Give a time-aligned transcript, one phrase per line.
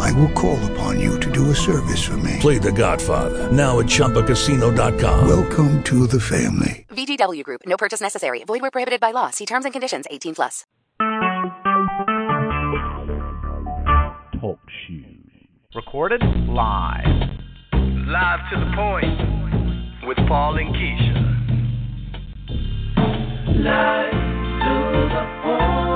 [0.00, 2.38] I will call upon you to do a service for me.
[2.40, 5.28] Play The Godfather now at ChumbaCasino.com.
[5.28, 6.86] Welcome to the family.
[6.90, 7.62] VGW Group.
[7.66, 8.44] No purchase necessary.
[8.44, 9.30] Void where prohibited by law.
[9.30, 10.06] See terms and conditions.
[10.10, 10.64] 18 plus.
[14.40, 15.48] Talk shoes.
[15.74, 17.06] Recorded live.
[17.72, 21.16] Live to the point with Paul and Keisha.
[23.64, 25.93] Live to the point.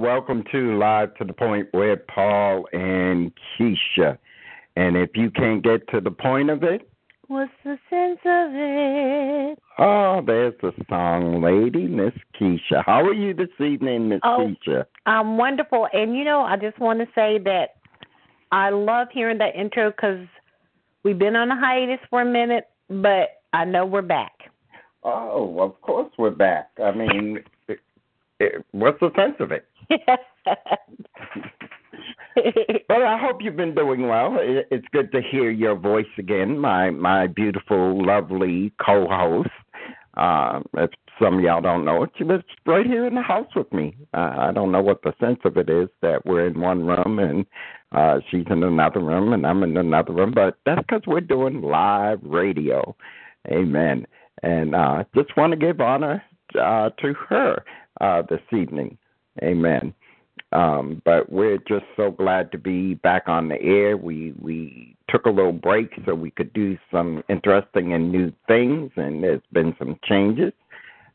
[0.00, 4.16] Welcome to Live to the Point with Paul and Keisha.
[4.76, 6.86] And if you can't get to the point of it,
[7.28, 9.58] What's the sense of it?
[9.78, 12.82] oh, there's the song lady, Miss Keisha.
[12.84, 14.52] How are you this evening, Miss Oh.
[14.66, 14.86] Keisha?
[15.06, 15.86] I'm wonderful.
[15.92, 17.76] And, you know, I just want to say that
[18.52, 20.26] I love hearing that intro because
[21.04, 24.32] we've been on a hiatus for a minute, but I know we're back.
[25.04, 26.70] Oh, of course we're back.
[26.82, 27.40] I mean,
[28.40, 29.66] it, what's the sense of it?
[32.88, 34.38] Well, I hope you've been doing well.
[34.40, 39.50] It- It's good to hear your voice again, my my beautiful, lovely co-host.
[40.16, 40.90] Uh, if
[41.22, 43.96] some of y'all don't know it, she was right here in the house with me.
[44.14, 47.18] Uh, I don't know what the sense of it is that we're in one room
[47.18, 47.46] and
[47.92, 51.62] uh, she's in another room and I'm in another room, but that's because we're doing
[51.62, 52.96] live radio.
[53.50, 54.06] Amen.
[54.42, 56.22] And uh, just want to give honor
[56.60, 57.64] uh, to her
[58.00, 58.98] uh, this evening.
[59.42, 59.94] Amen.
[60.52, 63.96] Um, but we're just so glad to be back on the air.
[63.96, 68.90] We we took a little break so we could do some interesting and new things,
[68.96, 70.52] and there's been some changes.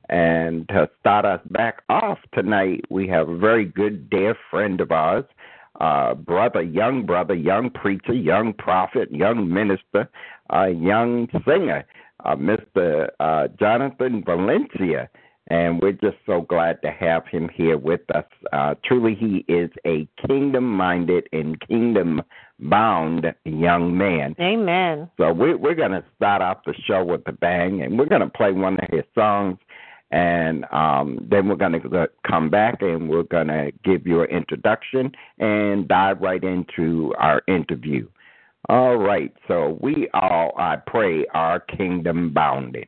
[0.09, 4.91] And to start us back off tonight, we have a very good dear friend of
[4.91, 5.25] ours,
[5.81, 10.07] uh, brother, young brother, young preacher, young prophet, young minister,
[10.53, 11.85] uh, young singer,
[12.23, 13.09] uh, Mr.
[13.19, 15.09] Uh, Jonathan Valencia
[15.47, 18.25] and we're just so glad to have him here with us.
[18.51, 22.21] Uh, truly, he is a kingdom minded and kingdom
[22.59, 24.35] bound young man.
[24.39, 25.09] Amen.
[25.17, 28.21] So we're, we're going to start off the show with a bang, and we're going
[28.21, 29.57] to play one of his songs,
[30.11, 34.29] and um, then we're going to come back and we're going to give you an
[34.29, 38.07] introduction and dive right into our interview.
[38.67, 42.87] All right, so we all, I pray, are kingdom bounded.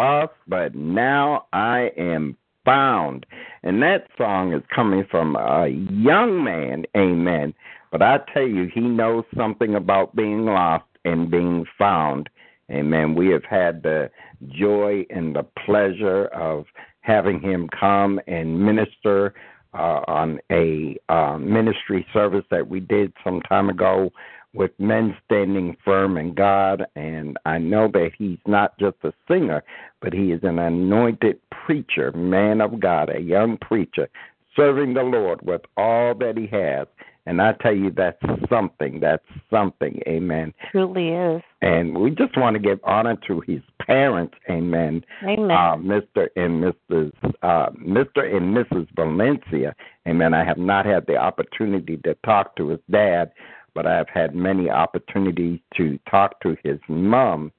[0.00, 3.26] Lost, but now I am found.
[3.62, 6.84] And that song is coming from a young man.
[6.96, 7.52] Amen.
[7.92, 12.30] But I tell you, he knows something about being lost and being found.
[12.70, 13.14] Amen.
[13.14, 14.10] We have had the
[14.48, 16.64] joy and the pleasure of
[17.00, 19.34] having him come and minister
[19.74, 24.10] uh, on a uh, ministry service that we did some time ago
[24.52, 26.84] with men standing firm in God.
[26.96, 29.62] And I know that he's not just a singer,
[30.00, 34.08] but he is an anointed preacher, man of God, a young preacher,
[34.56, 36.86] serving the Lord with all that he has.
[37.26, 38.98] And I tell you, that's something.
[39.00, 40.00] That's something.
[40.08, 40.54] Amen.
[40.72, 41.42] Truly is.
[41.60, 44.34] And we just want to give honor to his parents.
[44.48, 45.04] Amen.
[45.22, 45.50] Amen.
[45.50, 46.28] Uh, Mr.
[46.34, 47.12] and Mrs.
[47.42, 48.24] Uh, Mr.
[48.34, 48.88] and Mrs.
[48.96, 49.74] Valencia.
[50.08, 50.32] Amen.
[50.32, 53.32] I have not had the opportunity to talk to his dad,
[53.74, 57.52] but I've had many opportunities to talk to his mom,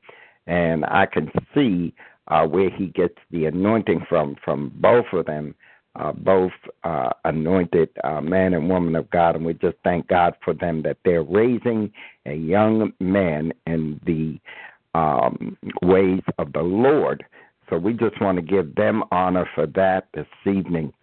[0.48, 1.94] and I can see
[2.27, 5.56] uh, where he gets the anointing from from both of them,
[5.96, 6.53] uh, both
[6.84, 10.82] uh, anointed uh, man and woman of God, and we just thank God for them
[10.84, 11.91] that they're raising
[12.25, 14.39] a young man in the
[14.98, 17.25] um, ways of the Lord.
[17.70, 20.94] So we just want to give them honor for that this evening.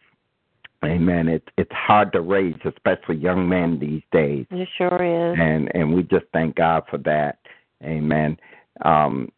[0.84, 1.28] Amen.
[1.28, 5.38] It's it's hard to raise, especially young men these days It sure is.
[5.38, 7.38] and and we just thank God for that.
[7.82, 8.36] Amen.
[8.84, 9.30] Um,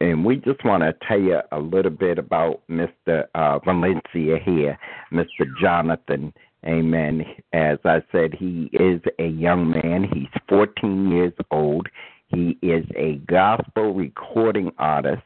[0.00, 3.24] and we just want to tell you a little bit about Mr.
[3.34, 4.78] Uh, Valencia here,
[5.12, 5.44] Mr.
[5.60, 6.32] Jonathan.
[6.64, 7.24] Amen.
[7.52, 10.08] As I said, he is a young man.
[10.12, 11.88] He's 14 years old.
[12.28, 15.22] He is a gospel recording artist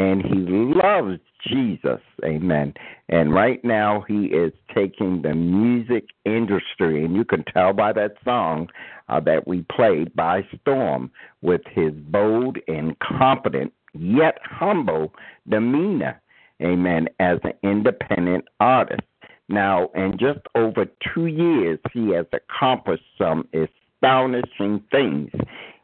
[0.00, 2.00] and he loves Jesus.
[2.24, 2.72] Amen.
[3.10, 8.14] And right now he is taking the music industry, and you can tell by that
[8.24, 8.68] song
[9.10, 11.10] uh, that we played by storm
[11.42, 15.12] with his bold and competent yet humble
[15.46, 16.18] demeanor.
[16.62, 17.08] Amen.
[17.18, 19.02] As an independent artist.
[19.50, 25.30] Now, in just over two years, he has accomplished some astonishing things.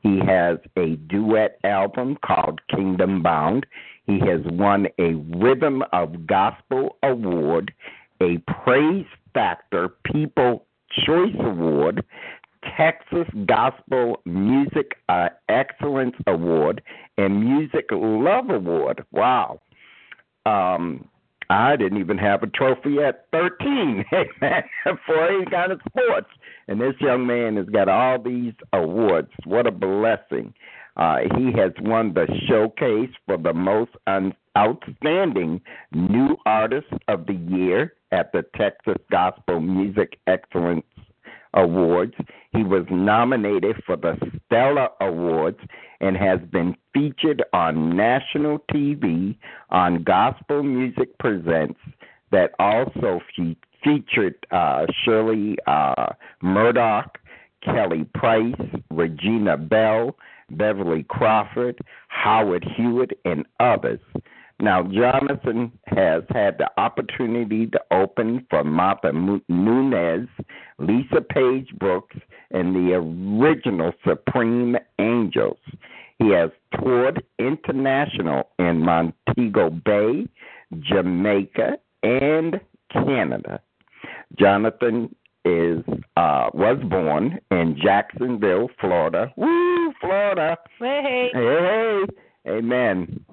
[0.02, 3.66] He has a duet album called Kingdom Bound.
[4.06, 7.72] He has won a Rhythm of Gospel Award,
[8.20, 10.64] a Praise Factor People
[11.04, 12.04] Choice Award,
[12.76, 16.82] Texas Gospel Music uh, Excellence Award,
[17.18, 19.04] and Music Love Award.
[19.12, 19.60] Wow.
[20.44, 21.08] Um,
[21.50, 24.04] I didn't even have a trophy at 13
[25.06, 26.28] for any kind of sports.
[26.68, 29.30] And this young man has got all these awards.
[29.44, 30.52] What a blessing.
[30.96, 35.60] Uh, he has won the showcase for the most un- outstanding
[35.92, 40.86] new artist of the year at the Texas Gospel Music Excellence
[41.56, 42.14] Awards.
[42.52, 45.58] He was nominated for the Stellar Awards
[46.00, 49.36] and has been featured on national TV
[49.70, 51.78] on Gospel Music Presents
[52.30, 57.18] that also fe- featured uh, Shirley uh, Murdock,
[57.62, 58.54] Kelly Price,
[58.90, 60.16] Regina Belle,
[60.50, 64.00] Beverly Crawford, Howard Hewitt, and others.
[64.58, 70.28] Now, Jonathan has had the opportunity to open for Martha Munizzi,
[70.78, 72.16] Lisa Page Brooks,
[72.52, 75.58] and the original Supreme Angels.
[76.18, 80.26] He has toured international in Montego Bay,
[80.80, 82.58] Jamaica, and
[82.90, 83.60] Canada.
[84.38, 85.84] Jonathan is
[86.16, 89.32] uh was born in Jacksonville, Florida.
[89.36, 90.56] Woo, Florida.
[90.78, 91.30] Hey.
[91.32, 92.04] Hey,
[92.46, 92.50] hey.
[92.50, 93.24] Amen.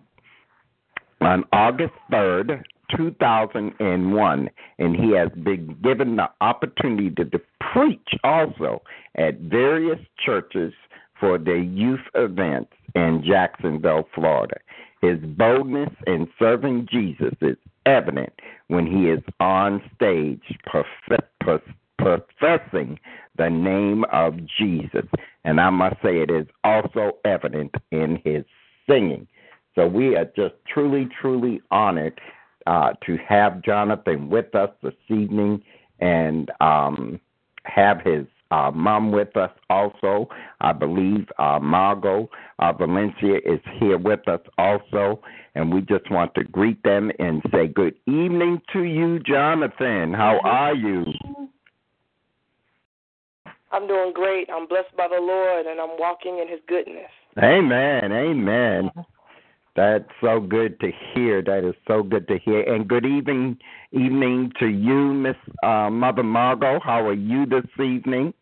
[1.24, 2.64] On August 3rd,
[2.98, 4.50] 2001,
[4.80, 7.40] and he has been given the opportunity to, to
[7.72, 8.82] preach also
[9.16, 10.74] at various churches
[11.20, 14.58] for their youth events in Jacksonville, Florida.
[15.02, 18.34] His boldness in serving Jesus is evident
[18.68, 21.62] when he is on stage prof-
[21.98, 23.00] professing
[23.38, 25.06] the name of Jesus.
[25.46, 28.44] And I must say, it is also evident in his
[28.90, 29.28] singing.
[29.76, 32.20] So we are just truly, truly honored
[32.68, 35.62] uh, to have Jonathan with us this evening
[36.00, 37.20] and um,
[37.66, 40.30] have his uh, mom with us also.
[40.62, 45.22] I believe uh, Margot uh, Valencia is here with us also.
[45.56, 50.14] And we just want to greet them and say good evening to you, Jonathan.
[50.14, 51.06] How are you?
[53.72, 54.50] I'm doing great.
[54.54, 57.10] I'm blessed by the Lord and I'm walking in his goodness.
[57.40, 58.12] Amen.
[58.12, 58.92] Amen.
[59.76, 61.42] That's so good to hear.
[61.42, 62.62] That is so good to hear.
[62.62, 63.58] And good evening,
[63.92, 66.80] evening to you, Miss uh, Mother Margot.
[66.84, 68.34] How are you this evening?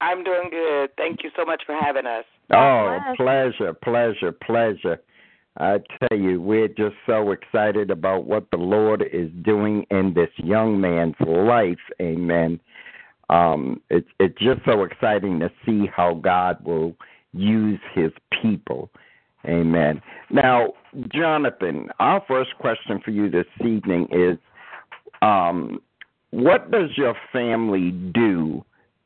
[0.00, 0.90] I'm doing good.
[0.96, 2.24] Thank you so much for having us.
[2.52, 5.00] Oh, pleasure, pleasure, pleasure.
[5.58, 10.30] I tell you, we're just so excited about what the Lord is doing in this
[10.36, 11.78] young man's life.
[12.00, 12.60] Amen.
[13.28, 16.96] Um, it's it's just so exciting to see how God will
[17.32, 18.90] use His people.
[19.46, 20.02] Amen.
[20.30, 20.74] Now,
[21.14, 24.36] Jonathan, our first question for you this evening is,
[25.22, 25.80] um,
[26.30, 28.64] what does your family do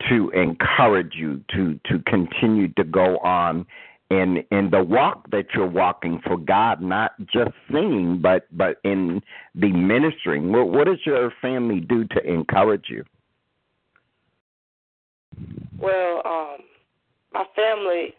[0.09, 3.67] to encourage you to to continue to go on
[4.11, 9.23] in in the walk that you're walking for God, not just singing, but but in
[9.55, 10.53] the ministering.
[10.53, 13.05] What, what does your family do to encourage you?
[15.79, 16.59] Well, um,
[17.35, 18.15] my family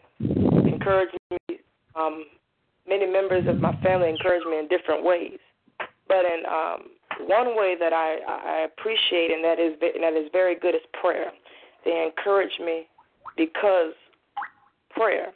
[0.70, 1.58] encouraged me.
[1.98, 2.24] Um,
[2.86, 5.38] many members of my family encourage me in different ways,
[6.06, 6.90] but in um,
[7.26, 10.82] one way that I, I appreciate and that is and that is very good is
[11.00, 11.32] prayer.
[11.84, 12.86] They encourage me
[13.36, 13.92] because
[14.90, 15.32] prayer,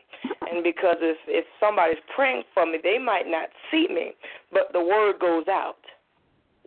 [0.50, 4.12] and because if if somebody's praying for me, they might not see me,
[4.52, 5.78] but the word goes out,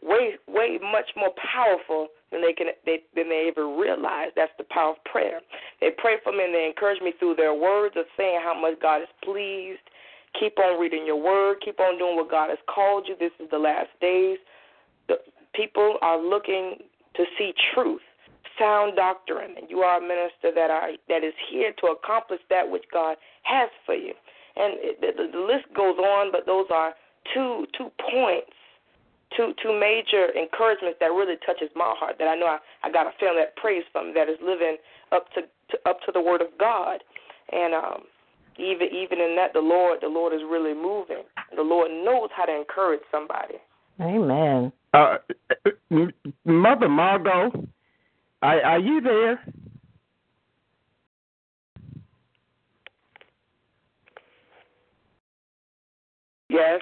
[0.02, 4.32] way way much more powerful than they can they than they ever realize.
[4.36, 5.40] That's the power of prayer.
[5.80, 8.82] They pray for me and they encourage me through their words of saying how much
[8.82, 9.86] God is pleased.
[10.40, 11.58] Keep on reading your word.
[11.64, 13.16] Keep on doing what God has called you.
[13.20, 14.40] This is the last days.
[15.08, 15.18] The
[15.54, 16.78] people are looking
[17.16, 18.02] to see truth,
[18.58, 22.70] sound doctrine, and you are a minister that are that is here to accomplish that
[22.70, 24.14] which God has for you.
[24.56, 26.94] And it, the, the list goes on, but those are
[27.34, 28.50] two two points
[29.36, 32.16] two two major encouragements that really touches my heart.
[32.20, 34.78] That I know I, I got a family that prays from that is living
[35.12, 37.04] up to, to up to the word of God,
[37.52, 38.04] and um,
[38.58, 41.24] even even in that, the Lord the Lord is really moving.
[41.56, 43.56] The Lord knows how to encourage somebody.
[44.02, 44.72] Amen.
[44.94, 45.18] Uh,
[45.92, 46.14] M-
[46.46, 47.52] Mother Margot,
[48.42, 49.40] are, are you there?
[56.54, 56.82] Yes.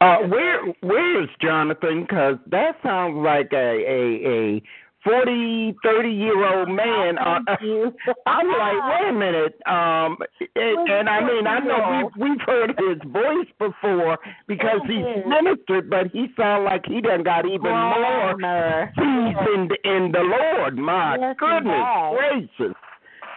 [0.00, 2.02] Uh, where where is Jonathan?
[2.02, 4.62] Because that sounds like a a a
[5.02, 7.16] forty thirty year old man.
[7.26, 7.40] Uh,
[8.26, 9.54] I'm like, wait a minute.
[9.66, 10.18] Um,
[10.54, 15.88] and, and I mean, I know we've we've heard his voice before because he's ministered,
[15.88, 20.76] but he sounds like he done got even more seasoned in the Lord.
[20.76, 21.86] My goodness
[22.58, 22.76] gracious.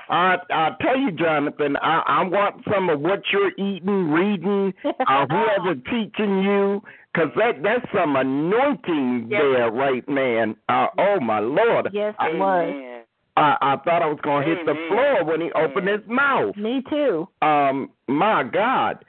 [0.09, 5.25] I I tell you, Jonathan, I, I want some of what you're eating, reading, uh,
[5.29, 6.81] whoever teaching you,
[7.13, 10.55] because that that's some anointing there, right, man?
[10.67, 11.89] Uh, oh my Lord!
[11.93, 13.03] Yes, I, was.
[13.37, 16.55] I I thought I was gonna hit the floor when he opened his mouth.
[16.57, 17.27] Me too.
[17.41, 19.05] Um, my God.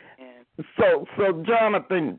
[0.78, 2.18] So so Jonathan,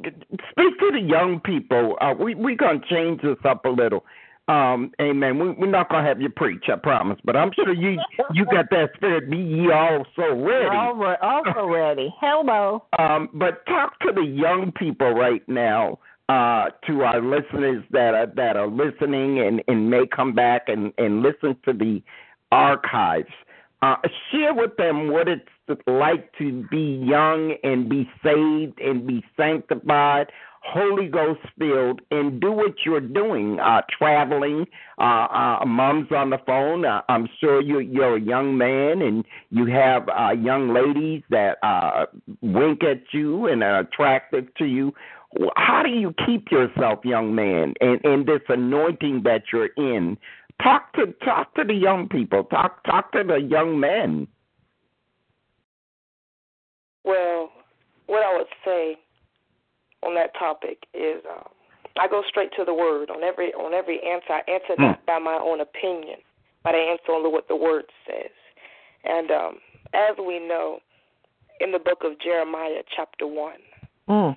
[0.00, 1.96] speak to the young people.
[2.00, 4.04] Uh, we we gonna change this up a little.
[4.46, 5.38] Um, amen.
[5.38, 7.18] We, we're not gonna have you preach, I promise.
[7.24, 7.98] But I'm sure you
[8.34, 9.30] you got that spirit.
[9.30, 10.76] Be ye also ready.
[10.76, 12.14] All re- also ready.
[12.20, 12.84] Hello.
[12.98, 15.98] Um, but talk to the young people right now,
[16.28, 20.92] uh, to our listeners that are that are listening and, and may come back and,
[20.98, 22.02] and listen to the
[22.52, 23.32] archives.
[23.80, 23.96] Uh,
[24.30, 25.48] share with them what it's
[25.86, 30.30] like to be young and be saved and be sanctified,
[30.64, 34.66] Holy Ghost filled, and do what you're doing, uh, traveling.
[34.98, 35.02] Uh,
[35.60, 36.86] uh, mom's on the phone.
[36.86, 41.58] Uh, I'm sure you, you're a young man and you have uh, young ladies that
[41.62, 42.06] uh,
[42.40, 44.94] wink at you and are attractive to you.
[45.56, 50.16] How do you keep yourself, young man, and in this anointing that you're in?
[50.62, 52.44] Talk to talk to the young people.
[52.44, 54.28] Talk talk to the young men.
[57.02, 57.50] Well,
[58.06, 58.96] what I would say
[60.04, 61.48] on that topic is um,
[61.98, 64.32] I go straight to the word on every on every answer.
[64.32, 66.18] I answer not by my own opinion,
[66.62, 68.30] but I answer only what the word says.
[69.04, 69.54] And um,
[69.92, 70.80] as we know,
[71.60, 73.60] in the book of Jeremiah, chapter one,
[74.08, 74.36] Mm.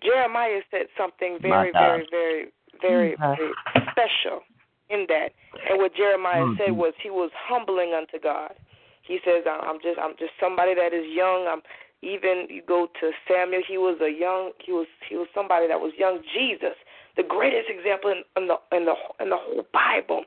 [0.00, 2.46] Jeremiah said something very, very, very,
[2.80, 3.52] very, very
[3.90, 4.42] special
[4.90, 5.32] in that.
[5.68, 6.56] And what Jeremiah Mhm.
[6.56, 8.54] said was he was humbling unto God.
[9.02, 11.48] He says, "I'm just, I'm just somebody that is young.
[11.48, 11.62] I'm
[12.02, 13.62] even you go to Samuel.
[13.66, 14.52] He was a young.
[14.64, 16.20] He was, he was somebody that was young.
[16.34, 16.74] Jesus,
[17.16, 20.24] the greatest example in, in the in the in the whole Bible.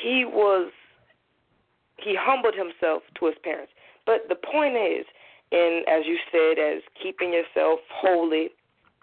[0.00, 0.70] He was,
[1.96, 3.72] he humbled himself to his parents.
[4.04, 5.06] But the point is,
[5.50, 8.50] in as you said, as keeping yourself holy,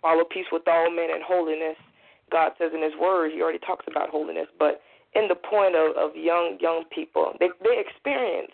[0.01, 1.77] follow peace with all men and holiness.
[2.31, 4.47] God says in His Word, He already talks about holiness.
[4.57, 4.81] But
[5.15, 8.53] in the point of, of young young people, they they experience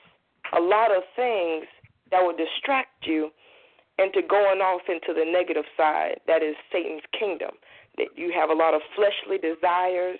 [0.55, 1.65] a lot of things
[2.11, 3.29] that would distract you
[3.97, 6.19] into going off into the negative side.
[6.27, 7.51] That is Satan's kingdom.
[7.97, 10.19] That you have a lot of fleshly desires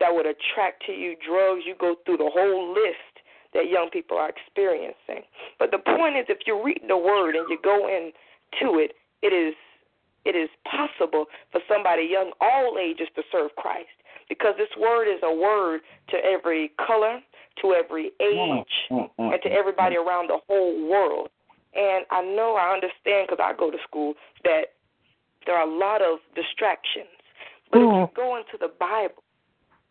[0.00, 1.62] that would attract to you drugs.
[1.66, 3.20] You go through the whole list
[3.54, 5.24] that young people are experiencing.
[5.58, 9.32] But the point is, if you read the word and you go into it, it
[9.32, 9.54] is
[10.24, 13.88] it is possible for somebody young, all ages, to serve Christ
[14.28, 17.20] because this word is a word to every color,
[17.62, 18.58] to every mm-hmm.
[18.58, 19.08] age, and
[19.42, 19.48] to mm-hmm.
[19.58, 21.28] everybody around the whole world.
[21.74, 24.74] And I know I understand because I go to school that
[25.46, 27.12] there are a lot of distractions.
[27.70, 28.14] But if you mm.
[28.14, 29.22] go into the Bible,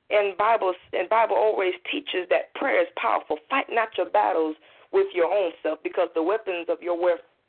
[0.10, 3.38] and Bible and Bible always teaches that prayer is powerful.
[3.50, 4.56] Fight not your battles
[4.92, 6.98] with your own self because the weapons of your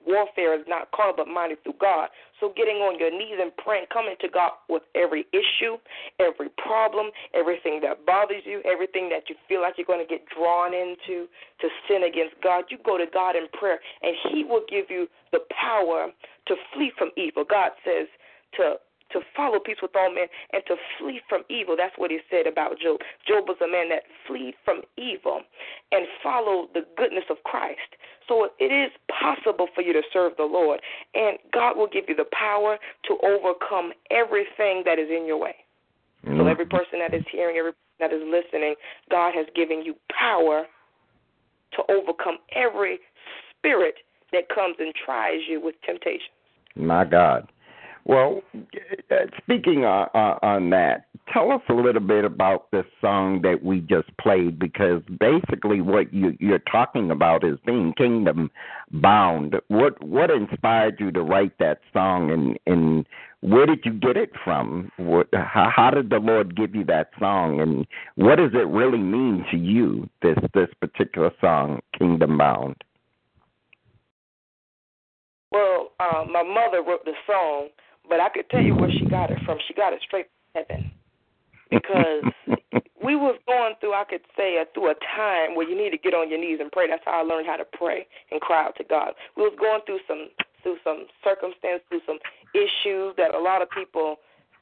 [0.09, 2.09] warfare is not carnal but mighty through God.
[2.41, 5.77] So getting on your knees and praying, coming to God with every issue,
[6.19, 10.25] every problem, everything that bothers you, everything that you feel like you're going to get
[10.33, 11.29] drawn into
[11.61, 15.07] to sin against God, you go to God in prayer and He will give you
[15.33, 16.09] the power
[16.47, 17.45] to flee from evil.
[17.45, 18.09] God says
[18.57, 18.81] to
[19.13, 21.77] to follow peace with all men and to flee from evil.
[21.77, 23.01] That's what he said about Job.
[23.27, 25.41] Job was a man that fled from evil
[25.93, 27.97] and followed the goodness of Christ.
[28.29, 30.81] So it is possible for you to serve the Lord,
[31.15, 35.57] and God will give you the power to overcome everything that is in your way.
[36.25, 36.49] So mm-hmm.
[36.49, 38.75] every person that is hearing, every person that is listening,
[39.11, 40.67] God has given you power
[41.73, 42.99] to overcome every
[43.57, 43.95] spirit
[44.33, 46.29] that comes and tries you with temptation.
[46.77, 47.49] My God.
[48.09, 48.41] Well,
[49.11, 53.63] uh, speaking on, uh, on that, tell us a little bit about this song that
[53.63, 58.51] we just played because basically what you, you're talking about is being kingdom
[58.91, 59.57] bound.
[59.69, 63.07] What what inspired you to write that song, and and
[63.41, 64.91] where did you get it from?
[64.97, 68.99] What, how, how did the Lord give you that song, and what does it really
[68.99, 70.09] mean to you?
[70.23, 72.77] This this particular song, Kingdom Bound.
[75.51, 77.69] Well, uh, my mother wrote the song,
[78.09, 79.59] but I could tell you where she got it from.
[79.67, 80.91] She got it straight from heaven.
[81.71, 82.25] Because
[83.05, 85.99] we was going through, I could say, uh, through a time where you need to
[85.99, 86.89] get on your knees and pray.
[86.89, 89.13] That's how I learned how to pray and cry out to God.
[89.37, 90.29] We was going through some
[90.63, 92.19] through some circumstance, through some
[92.53, 94.17] issues that a lot of people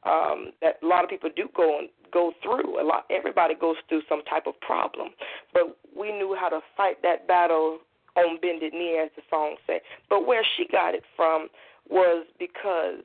[0.05, 2.81] um that a lot of people do go and go through.
[2.81, 5.09] A lot everybody goes through some type of problem.
[5.53, 7.79] But we knew how to fight that battle
[8.17, 9.81] on bended knee as the song said.
[10.09, 11.49] But where she got it from
[11.89, 13.01] was because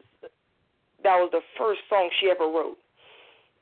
[1.04, 2.78] that was the first song she ever wrote.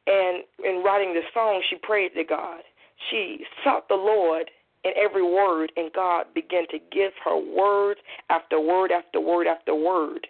[0.08, 2.62] And in writing the song, she prayed to God.
[3.10, 4.50] She sought the Lord
[4.84, 7.98] in every word, and God began to give her word
[8.30, 10.26] after word after word after word.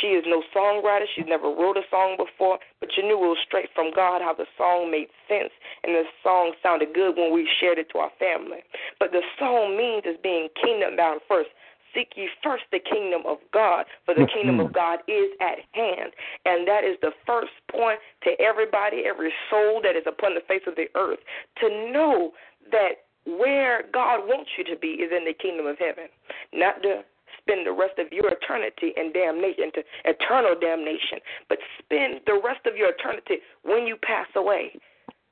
[0.00, 1.06] She is no songwriter.
[1.14, 4.32] She's never wrote a song before, but you knew it was straight from God how
[4.32, 5.50] the song made sense,
[5.82, 8.62] and the song sounded good when we shared it to our family.
[9.00, 11.50] But the song means is being kingdom bound first.
[11.94, 14.74] Seek ye first the kingdom of God, for the kingdom of mm-hmm.
[14.74, 16.12] God is at hand.
[16.44, 20.62] And that is the first point to everybody, every soul that is upon the face
[20.66, 21.18] of the earth,
[21.60, 22.32] to know
[22.70, 26.08] that where God wants you to be is in the kingdom of heaven,
[26.52, 27.02] not to
[27.38, 32.66] spend the rest of your eternity in damnation, to eternal damnation, but spend the rest
[32.66, 34.72] of your eternity when you pass away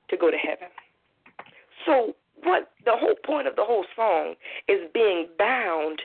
[0.09, 0.69] to go to heaven.
[1.87, 4.35] So, what the whole point of the whole song
[4.69, 6.01] is being bound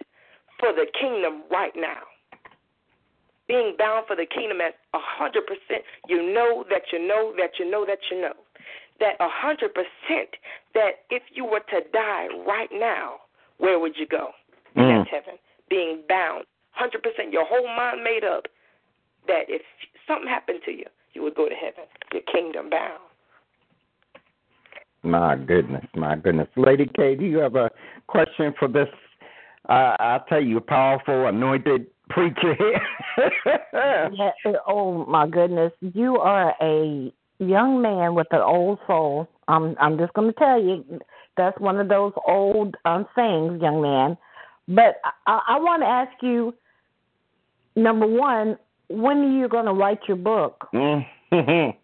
[0.64, 2.08] for the kingdom right now.
[3.50, 5.84] Being bound for the kingdom at a hundred percent.
[6.08, 8.34] You know that you know that you know that you know
[9.02, 10.30] that a hundred percent
[10.74, 13.16] that if you were to die right now,
[13.58, 14.30] where would you go?
[14.78, 15.04] Mm.
[15.04, 15.38] That's heaven.
[15.70, 17.34] Being bound, hundred percent.
[17.34, 18.46] Your whole mind made up
[19.28, 19.62] that if
[20.08, 21.84] something happened to you, you would go to heaven.
[22.14, 23.02] Your kingdom bound.
[25.04, 26.48] My goodness, my goodness.
[26.56, 27.70] Lady K, do you have a
[28.08, 28.88] question for this?
[29.70, 32.82] Uh, I'll tell you, a powerful, anointed preacher here.
[33.74, 34.32] Yeah,
[34.68, 39.28] oh my goodness, you are a young man with an old soul.
[39.48, 40.84] I'm I'm just going to tell you,
[41.38, 44.18] that's one of those old um, sayings, young man.
[44.68, 44.98] But
[45.28, 46.54] I, I want to ask you,
[47.76, 48.58] number one,
[48.90, 50.68] when are you going to write your book?
[50.74, 51.06] Mhm.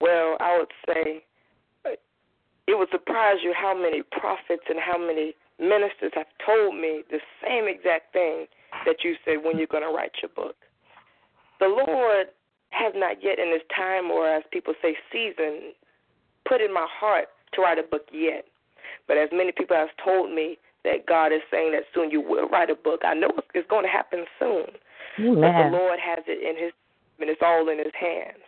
[0.00, 1.22] Well, I would say
[2.70, 7.18] it would surprise you how many prophets and how many ministers have told me the
[7.42, 8.46] same exact thing
[8.86, 10.54] that you said when you're going to write your book.
[11.58, 12.28] The Lord
[12.70, 15.74] has not yet in his time, or as people say, season,
[16.48, 18.46] put in my heart to write a book yet.
[19.08, 22.48] But as many people have told me that God is saying that soon you will
[22.48, 24.66] write a book, I know it's, going to happen soon.
[25.34, 26.72] But the Lord has it in his,
[27.18, 28.46] and it's all in his hands.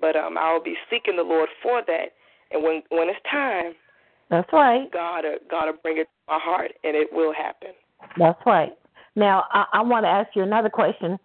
[0.00, 2.17] But um, I'll be seeking the Lord for that,
[2.50, 3.74] and when when it's time,
[4.30, 4.90] That's right.
[4.92, 7.70] God uh, God will bring it to my heart, and it will happen.
[8.18, 8.72] That's right.
[9.16, 11.18] Now, I, I want to ask you another question.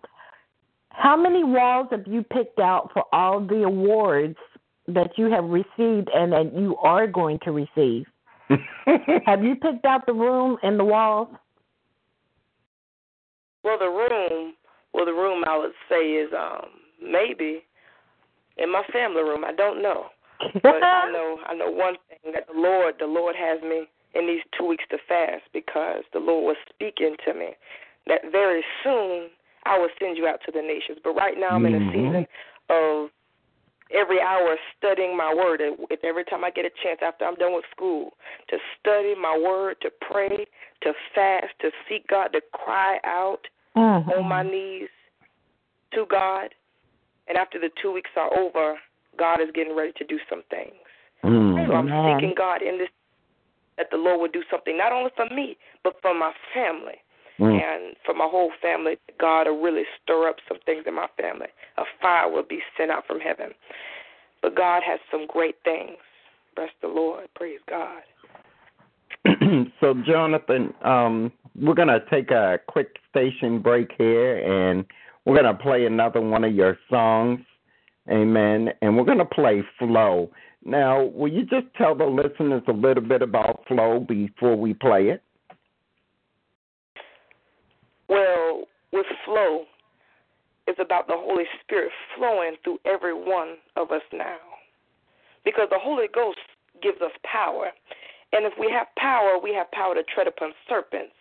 [0.89, 4.37] How many walls have you picked out for all the awards
[4.87, 8.05] that you have received and that you are going to receive?
[9.25, 11.29] have you picked out the room and the walls?
[13.63, 14.53] Well, the room,
[14.93, 16.65] well, the room I would say is um
[17.01, 17.63] maybe
[18.57, 19.43] in my family room.
[19.45, 20.07] I don't know,
[20.63, 24.27] but I know I know one thing that the Lord, the Lord has me in
[24.27, 27.55] these two weeks to fast because the Lord was speaking to me
[28.07, 29.29] that very soon
[29.65, 30.99] I will send you out to the nations.
[31.03, 31.91] But right now I'm in a Mhm.
[31.91, 32.27] season
[32.69, 33.11] of
[33.91, 35.61] every hour studying my word.
[35.89, 38.13] If every time I get a chance after I'm done with school
[38.49, 40.45] to study my word, to pray,
[40.81, 44.11] to fast, to seek God, to cry out Mm-hmm.
[44.11, 44.89] on my knees
[45.93, 46.53] to God.
[47.27, 48.79] And after the two weeks are over,
[49.17, 50.73] God is getting ready to do some things.
[51.23, 51.67] Mm.
[51.67, 52.89] So I'm seeking God in this
[53.77, 57.01] that the Lord would do something not only for me, but for my family
[57.39, 57.59] Mm.
[57.61, 58.97] and for my whole family.
[59.19, 61.47] God will really stir up some things in my family.
[61.77, 63.51] A fire will be sent out from heaven.
[64.41, 65.97] But God has some great things.
[66.55, 67.27] Bless the Lord.
[67.35, 68.03] Praise God.
[69.79, 74.85] so Jonathan, um, we're gonna take a quick station break here, and
[75.25, 77.39] we're gonna play another one of your songs,
[78.09, 78.69] Amen.
[78.81, 80.29] And we're gonna play "Flow."
[80.65, 85.09] Now, will you just tell the listeners a little bit about "Flow" before we play
[85.09, 85.21] it?
[88.07, 89.65] Well, with flow,
[90.67, 94.37] it's about the Holy Spirit flowing through every one of us now.
[95.43, 96.39] Because the Holy Ghost
[96.81, 97.71] gives us power.
[98.31, 101.13] And if we have power, we have power to tread upon serpents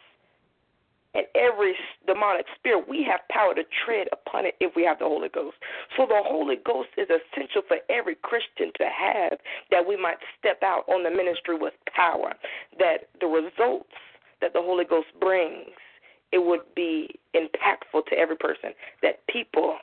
[1.14, 1.74] and every
[2.06, 5.56] demonic spirit, we have power to tread upon it if we have the Holy Ghost.
[5.96, 9.38] So the Holy Ghost is essential for every Christian to have
[9.70, 12.34] that we might step out on the ministry with power,
[12.78, 13.92] that the results
[14.40, 15.70] that the Holy Ghost brings,
[16.32, 18.70] it would be impactful to every person,
[19.02, 19.76] that people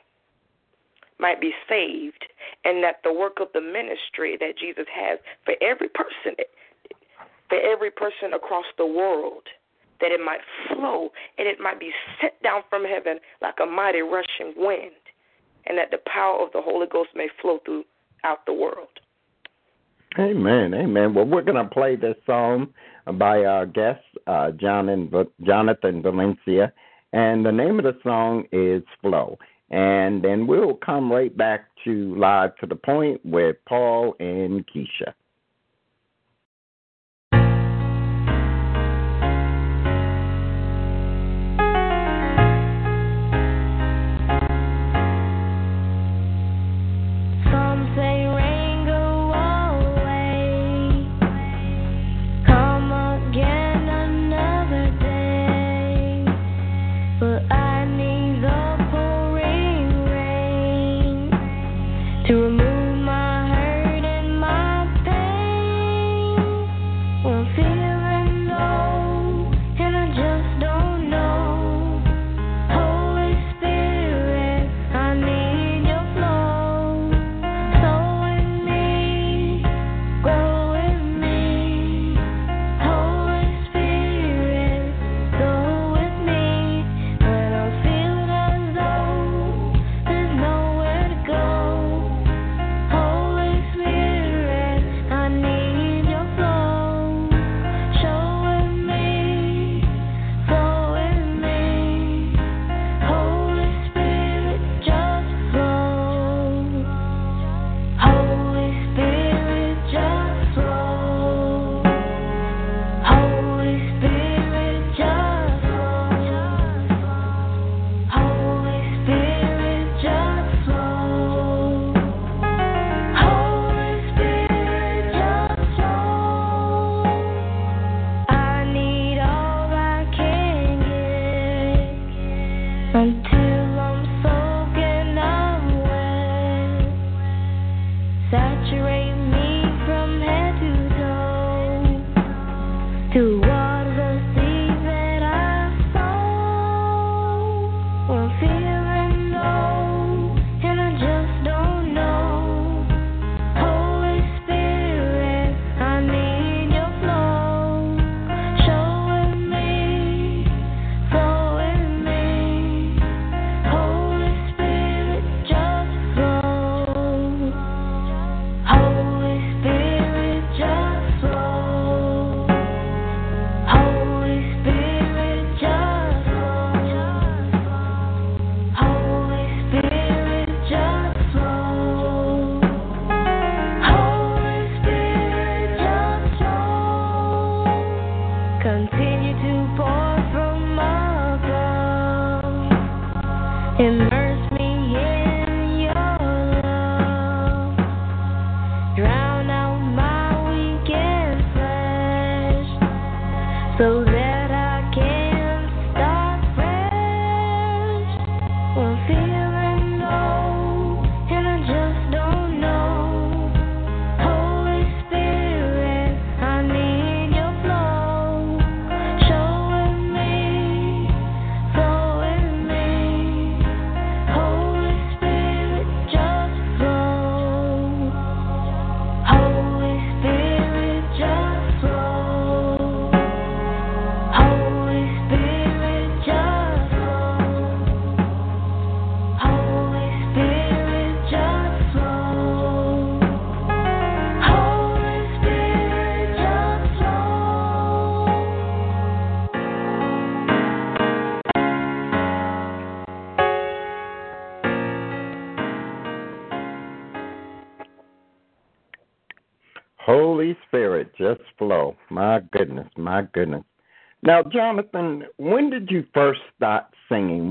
[1.20, 2.24] might be saved,
[2.64, 6.34] and that the work of the ministry that Jesus has for every person,
[7.48, 9.44] for every person across the world,
[10.00, 14.00] that it might flow and it might be sent down from heaven like a mighty
[14.00, 14.92] rushing wind,
[15.66, 18.88] and that the power of the Holy Ghost may flow throughout the world.
[20.18, 21.14] Amen, amen.
[21.14, 22.74] Well, we're going to play this song
[23.14, 25.10] by our guest, uh, Jonathan,
[25.44, 26.72] Jonathan Valencia,
[27.12, 29.38] and the name of the song is Flow.
[29.70, 35.12] And then we'll come right back to Live to the Point with Paul and Keisha.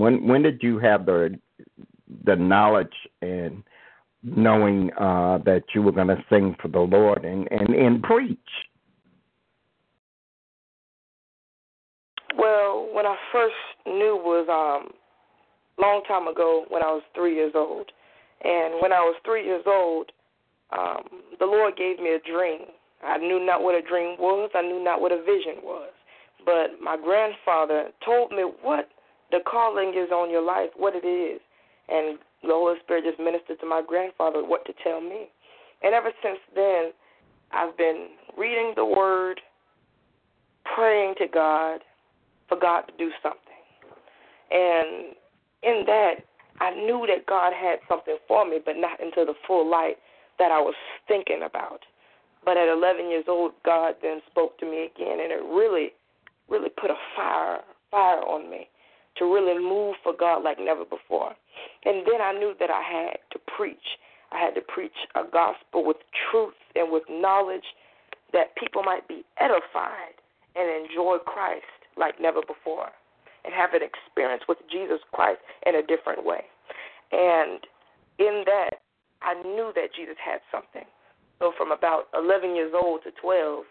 [0.10, 1.38] When when did you have the
[2.26, 3.63] the knowledge and
[4.24, 8.38] knowing uh, that you were going to sing for the Lord and, and, and preach?
[12.38, 13.54] Well, when I first
[13.86, 14.91] knew was um
[15.80, 17.91] long time ago when I was three years old.
[18.43, 20.12] And when I was three years old,
[20.72, 21.04] um,
[21.39, 22.62] the Lord gave me a dream.
[23.04, 25.91] I knew not what a dream was, I knew not what a vision was.
[26.45, 28.89] But my grandfather told me what
[29.32, 31.39] the calling is on your life, what it is.
[31.88, 35.30] And the Holy Spirit just ministered to my grandfather what to tell me.
[35.84, 36.92] And ever since then,
[37.52, 39.42] I've been reading the Word,
[40.76, 41.82] praying to God
[42.48, 43.39] for God to do something.
[44.52, 45.15] And
[45.63, 46.15] in that,
[46.60, 49.98] I knew that God had something for me, but not into the full light
[50.39, 50.76] that I was
[51.08, 51.80] thinking about.
[52.44, 55.92] But at 11 years old, God then spoke to me again, and it really,
[56.50, 57.60] really put a fire,
[57.92, 58.68] fire on me
[59.17, 61.34] to really move for God like never before.
[61.86, 63.98] And then I knew that I had to preach.
[64.32, 65.98] I had to preach a gospel with
[66.30, 67.76] truth and with knowledge
[68.32, 70.15] that people might be edified
[70.56, 71.65] and enjoy Christ
[71.98, 72.89] like never before
[73.43, 76.43] and have an experience with Jesus Christ in a different way.
[77.12, 77.65] And
[78.19, 78.86] in that,
[79.22, 80.88] I knew that Jesus had something.
[81.39, 83.63] So from about 11 years old to 12,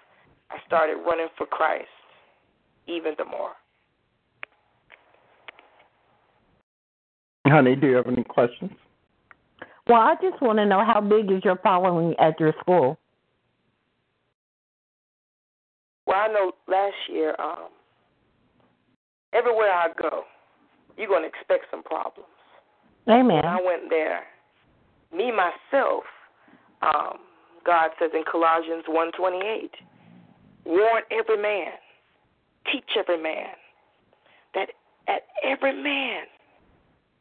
[0.51, 1.89] I started running for Christ
[2.89, 3.53] even the more.
[7.47, 8.73] Honey, do you have any questions?
[9.87, 12.99] Well, I just want to know how big is your following at your school?
[16.07, 17.69] Well, I know last year, um,
[19.33, 20.25] everywhere I go,
[20.97, 22.29] you're going to expect some problems.
[23.09, 23.37] Amen.
[23.37, 24.25] When I went there,
[25.15, 26.05] me myself,
[26.83, 27.19] um,
[27.65, 29.71] God says in Colossians 1:28,
[30.65, 31.73] warn every man,
[32.71, 33.55] teach every man,
[34.55, 34.69] that
[35.09, 36.25] at every man,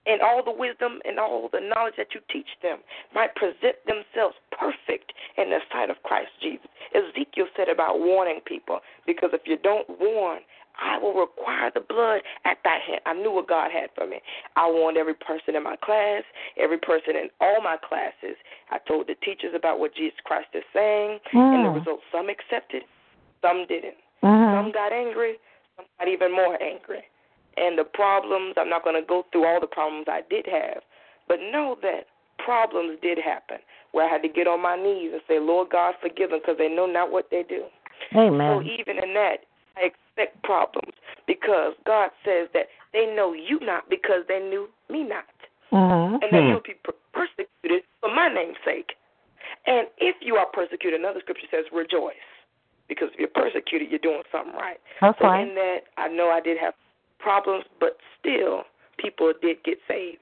[0.07, 2.79] in all the wisdom and all the knowledge that you teach them,
[3.13, 6.67] might present themselves perfect in the sight of Christ Jesus.
[6.95, 10.39] Ezekiel said about warning people, because if you don't warn,
[10.79, 13.01] I will require the blood at thy hand.
[13.05, 14.21] I knew what God had for me.
[14.55, 16.23] I warned every person in my class,
[16.55, 18.37] every person in all my classes.
[18.69, 21.55] I told the teachers about what Jesus Christ is saying, Mm.
[21.55, 22.83] and the result, some accepted,
[23.41, 23.97] some didn't.
[24.23, 24.53] Mhm.
[24.53, 25.39] Some got angry,
[25.75, 27.03] some got even more angry.
[27.57, 30.83] And the problems, I'm not going to go through all the problems I did have,
[31.27, 32.05] but know that
[32.37, 33.57] problems did happen
[33.91, 36.57] where I had to get on my knees and say, Lord God, forgive them because
[36.57, 37.63] they know not what they do.
[38.15, 38.39] Amen.
[38.39, 39.37] So even in that,
[39.75, 40.93] I expect problems
[41.25, 45.25] because God says that they know you not because they knew me not.
[45.71, 46.21] Mhm.
[46.21, 48.95] And that you'll be per- persecuted for my name's sake.
[49.65, 52.15] And if you are persecuted, another scripture says rejoice.
[52.87, 54.79] Because if you're persecuted, you're doing something right.
[55.01, 56.73] That's so in that, I know I did have
[57.19, 58.63] problems, but still,
[58.97, 60.19] people did get saved.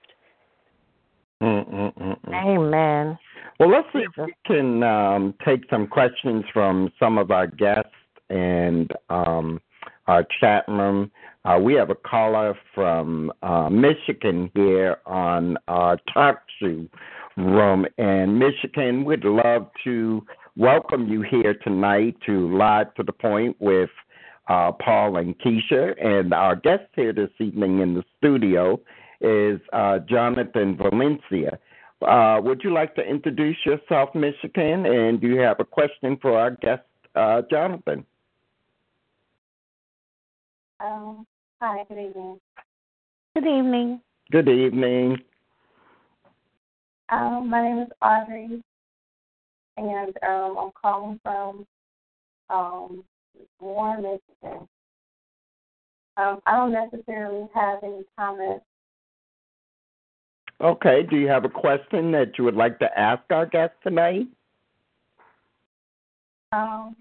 [1.42, 2.34] Mm-mm-mm-mm.
[2.34, 3.18] Amen.
[3.60, 7.90] Well, let's see if we can um, take some questions from some of our guests
[8.30, 9.62] and um,
[10.08, 11.12] our chat room.
[11.44, 16.90] Uh, we have a caller from uh, Michigan here on our Talk Shoe
[17.38, 17.86] room.
[17.98, 20.26] And Michigan, we'd love to
[20.58, 23.90] welcome you here tonight to Live to the Point with
[24.48, 25.94] uh, Paul and Keisha.
[26.04, 28.80] And our guest here this evening in the studio
[29.22, 31.58] is uh, Jonathan Valencia.
[32.02, 34.86] Uh, would you like to introduce yourself, Michigan?
[34.86, 36.84] And do you have a question for our guest,
[37.16, 38.06] uh, Jonathan?
[40.80, 41.26] Um,
[41.62, 42.40] hi, good evening.
[43.34, 44.02] Good evening.
[44.32, 45.18] Good evening.
[47.10, 48.64] Um, my name is Audrey,
[49.78, 51.66] and um, I'm calling from
[52.50, 53.04] um,
[53.60, 54.68] Warren, Michigan.
[56.18, 58.66] Um, I don't necessarily have any comments.
[60.62, 61.04] Okay.
[61.10, 64.28] Do you have a question that you would like to ask our guest tonight?
[66.54, 66.96] Um,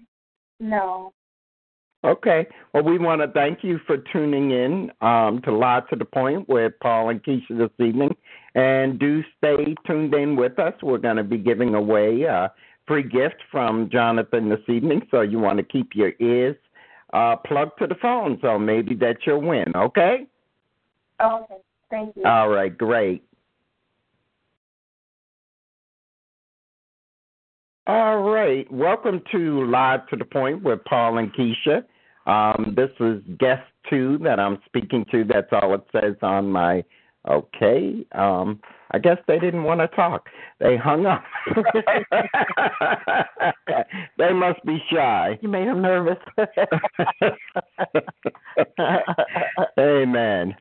[0.59, 1.13] no.
[2.03, 2.45] Okay.
[2.73, 6.47] Well, we want to thank you for tuning in um, to Live to the Point
[6.47, 8.15] with Paul and Keisha this evening.
[8.53, 10.73] And do stay tuned in with us.
[10.83, 12.51] We're going to be giving away a
[12.87, 15.07] free gift from Jonathan this evening.
[15.11, 16.55] So you want to keep your ears
[17.13, 18.37] uh, plugged to the phone.
[18.41, 19.75] So maybe that's your win.
[19.75, 20.27] Okay?
[21.19, 21.61] Oh, okay.
[21.89, 22.23] Thank you.
[22.25, 22.75] All right.
[22.75, 23.23] Great.
[27.87, 28.69] All right.
[28.71, 31.83] Welcome to Live to the Point with Paul and Keisha.
[32.25, 35.23] Um, this is guest two that I'm speaking to.
[35.23, 36.83] That's all it says on my.
[37.27, 38.05] Okay.
[38.11, 38.59] Um,
[38.91, 40.29] I guess they didn't want to talk.
[40.59, 41.23] They hung up.
[44.17, 45.37] they must be shy.
[45.41, 46.17] You made them nervous.
[49.79, 50.55] Amen.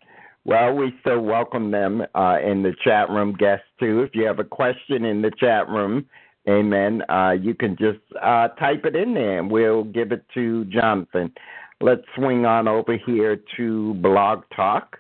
[0.47, 4.03] Well, we still welcome them uh, in the chat room, guests too.
[4.03, 6.07] If you have a question in the chat room,
[6.49, 10.67] amen, uh, you can just uh, type it in there and we'll give it to
[10.67, 11.33] Jonathan.
[11.81, 14.99] let's swing on over here to Blog Talk.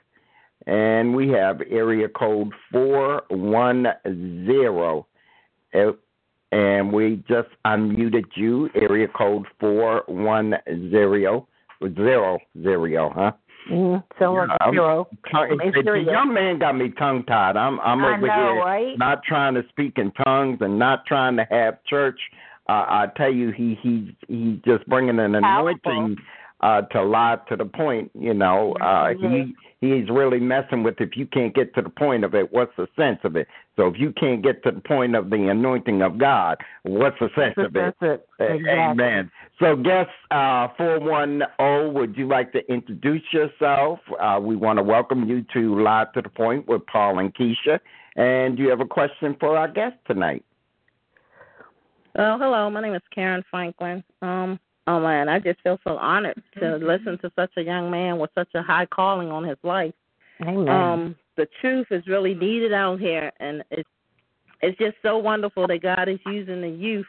[0.67, 5.05] And we have area code 410.
[5.75, 5.93] Uh,
[6.53, 11.47] And we just unmuted you, area code 410.
[11.97, 13.33] Zero, zero, huh?
[13.71, 15.09] Mm, so Yeah, I'm- zero.
[15.31, 17.57] Tongue, It's the young man got me tongue tied.
[17.57, 18.99] I'm I'm I over know, here right?
[18.99, 22.21] not trying to speak in tongues and not trying to have church.
[22.69, 25.93] Uh, I tell you, he he's he's just bringing an Powerful.
[25.93, 26.23] anointing
[26.65, 28.11] uh, to lie to the point.
[28.19, 30.99] You know, uh, he he's really messing with.
[30.99, 33.47] If you can't get to the point of it, what's the sense of it?
[33.77, 37.29] So if you can't get to the point of the anointing of God, what's the
[37.37, 37.95] sense of it?
[38.01, 38.29] That's it.
[38.41, 38.71] Exactly.
[38.71, 39.31] Amen.
[39.61, 44.01] So, guest uh, 410, would you like to introduce yourself?
[44.19, 47.79] Uh, we want to welcome you to Live to the Point with Paul and Keisha.
[48.17, 50.45] And do you have a question for our guest tonight?
[52.17, 52.71] Oh, hello.
[52.71, 54.03] My name is Karen Franklin.
[54.23, 58.19] Um, oh man, I just feel so honored to listen to such a young man
[58.19, 59.95] with such a high calling on his life.
[60.43, 60.69] Amen.
[60.69, 63.89] Um, the truth is really needed out here, and it's
[64.61, 67.07] it's just so wonderful that God is using the youth,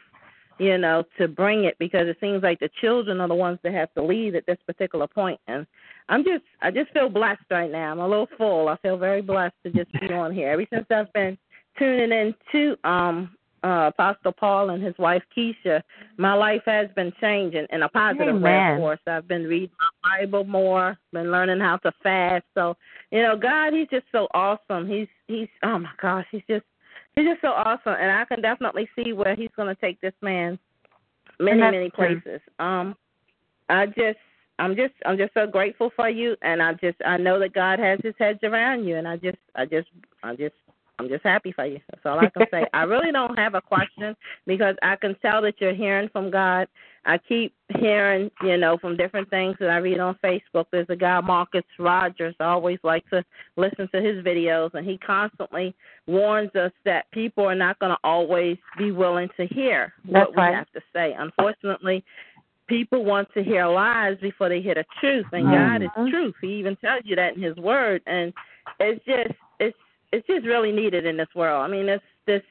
[0.58, 3.72] you know, to bring it because it seems like the children are the ones that
[3.72, 5.40] have to lead at this particular point.
[5.48, 5.66] And
[6.08, 7.92] I'm just I just feel blessed right now.
[7.92, 8.68] I'm a little full.
[8.68, 10.50] I feel very blessed to just be on here.
[10.50, 11.38] Ever since I've been
[11.78, 15.82] tuning in to um uh Apostle Paul and his wife Keisha,
[16.16, 19.00] my life has been changing in a positive way, of course.
[19.06, 19.70] I've been reading
[20.02, 22.44] my Bible more, been learning how to fast.
[22.54, 22.76] So,
[23.10, 24.88] you know, God he's just so awesome.
[24.88, 26.64] He's he's oh my gosh, he's just
[27.14, 30.58] he's just so awesome and I can definitely see where he's gonna take this man
[31.40, 32.40] many, many places.
[32.58, 32.96] Um
[33.68, 34.18] I just
[34.58, 37.78] I'm just I'm just so grateful for you and I just I know that God
[37.78, 39.88] has his hedge around you and I just I just
[40.22, 40.54] I just
[40.98, 41.78] I'm just happy for you.
[41.90, 42.64] That's all I can say.
[42.72, 44.16] I really don't have a question
[44.46, 46.68] because I can tell that you're hearing from God.
[47.04, 50.66] I keep hearing, you know, from different things that I read on Facebook.
[50.72, 52.34] There's a guy, Marcus Rogers.
[52.40, 53.22] I always like to
[53.56, 55.74] listen to his videos, and he constantly
[56.06, 60.30] warns us that people are not going to always be willing to hear That's what
[60.30, 60.54] we right.
[60.54, 61.14] have to say.
[61.16, 62.02] Unfortunately,
[62.66, 65.52] people want to hear lies before they hear the truth, and Mhm.
[65.52, 66.34] God is truth.
[66.40, 68.32] He even tells you that in His Word, and
[68.80, 69.78] it's just it's
[70.16, 71.62] it's just really needed in this world.
[71.62, 72.42] I mean, this this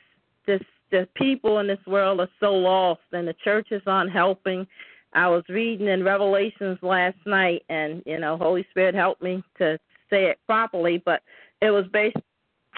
[0.46, 0.62] this
[0.92, 4.68] the people in this world are so lost, and the churches aren't helping.
[5.14, 9.80] I was reading in Revelations last night, and you know, Holy Spirit helped me to
[10.10, 11.22] say it properly, but
[11.62, 12.18] it was based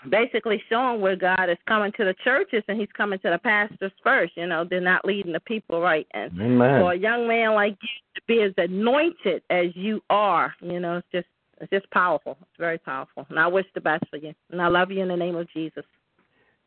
[0.09, 3.91] basically showing where God is coming to the churches and He's coming to the pastors
[4.03, 4.37] first.
[4.37, 6.81] You know, they're not leading the people right, and Amen.
[6.81, 10.97] for a young man like you to be as anointed as you are, you know,
[10.97, 11.27] it's just
[11.59, 12.37] it's just powerful.
[12.41, 13.25] It's very powerful.
[13.29, 14.33] And I wish the best for you.
[14.51, 15.85] And I love you in the name of Jesus.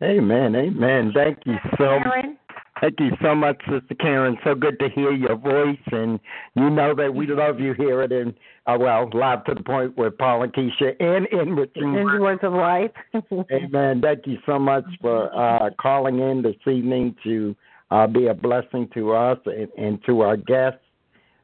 [0.03, 0.57] Amen.
[0.57, 1.13] Amen.
[1.15, 2.39] Thank you so Karen,
[2.81, 4.39] Thank you so much, Sister Karen.
[4.43, 6.19] So good to hear your voice, and
[6.55, 8.35] you know that we love you here at in
[8.67, 11.95] uh, well live to the point with Paul and Keisha and enriching.
[11.95, 12.93] in the words of life.
[13.53, 14.01] Amen.
[14.01, 17.55] Thank you so much for uh, calling in this evening to
[17.91, 20.81] uh, be a blessing to us and, and to our guests.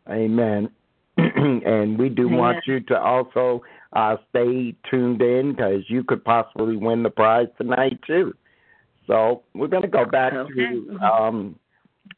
[0.09, 0.71] Amen.
[1.67, 2.39] and we do Amen.
[2.39, 3.63] want you to also
[3.93, 8.35] uh, stay tuned in because you could possibly win the prize tonight too.
[9.07, 10.53] So we're going to go back Okay.
[10.55, 11.59] to um,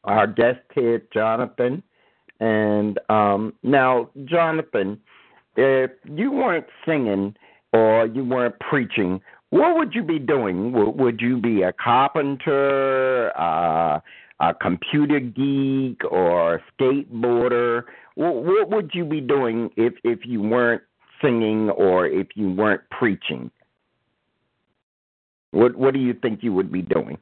[0.05, 1.83] our guest here, Jonathan.
[2.41, 5.01] And um, now, Jonathan,
[5.57, 7.35] if you weren't singing
[7.73, 10.73] or you weren't preaching, what would you be doing?
[10.73, 14.01] Would, would you be a carpenter, uh,
[14.41, 17.85] a computer geek, or a skateboarder?
[18.19, 20.83] What, would you be doing if if you weren't
[21.23, 23.49] singing or if you weren't preaching?
[25.53, 27.17] What What do you think you would be doing?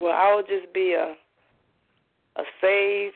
[0.00, 1.14] Well, I would just be a
[2.40, 3.14] a saved,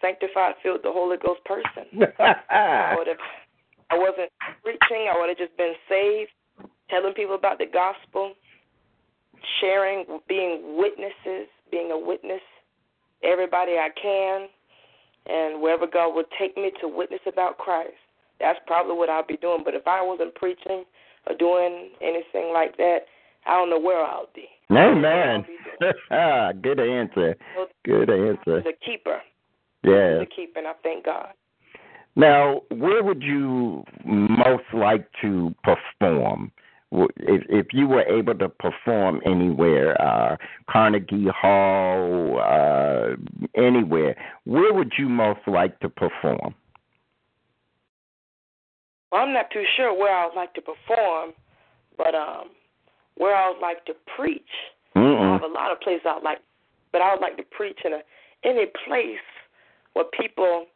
[0.00, 1.84] sanctified, filled with the Holy Ghost person.
[2.50, 3.18] I would have.
[3.90, 4.30] I wasn't
[4.62, 5.10] preaching.
[5.12, 6.30] I would have just been saved,
[6.88, 8.32] telling people about the gospel,
[9.60, 12.40] sharing, being witnesses, being a witness.
[13.22, 14.48] Everybody I can,
[15.26, 17.94] and wherever God would take me to witness about Christ.
[18.40, 19.62] That's probably what I'll be doing.
[19.64, 20.84] But if I wasn't preaching
[21.26, 23.00] or doing anything like that,
[23.46, 24.48] I don't know where I'll be.
[24.70, 25.44] Amen.
[26.10, 27.36] Ah, good answer.
[27.84, 28.62] Good answer.
[28.62, 29.20] The keeper.
[29.82, 30.20] Yeah.
[30.20, 31.30] The keeper, and I thank God.
[32.16, 36.52] Now, where would you most like to perform?
[37.16, 40.36] If if you were able to perform anywhere, uh,
[40.70, 43.16] Carnegie Hall, uh,
[43.60, 46.54] anywhere, where would you most like to perform?
[49.10, 51.32] Well, I'm not too sure where I would like to perform,
[51.96, 52.50] but um,
[53.16, 54.42] where I would like to preach.
[54.94, 55.32] I Mm-mm.
[55.32, 56.38] have a lot of places I would like,
[56.92, 58.00] but I would like to preach in a
[58.44, 59.26] any place
[59.94, 60.66] where people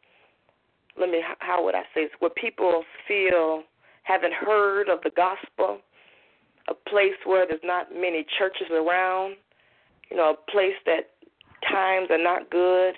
[0.99, 2.11] let me how would I say this?
[2.19, 3.63] Where people feel
[4.03, 5.79] haven't heard of the gospel,
[6.69, 9.35] a place where there's not many churches around,
[10.09, 11.09] you know, a place that
[11.69, 12.95] times are not good.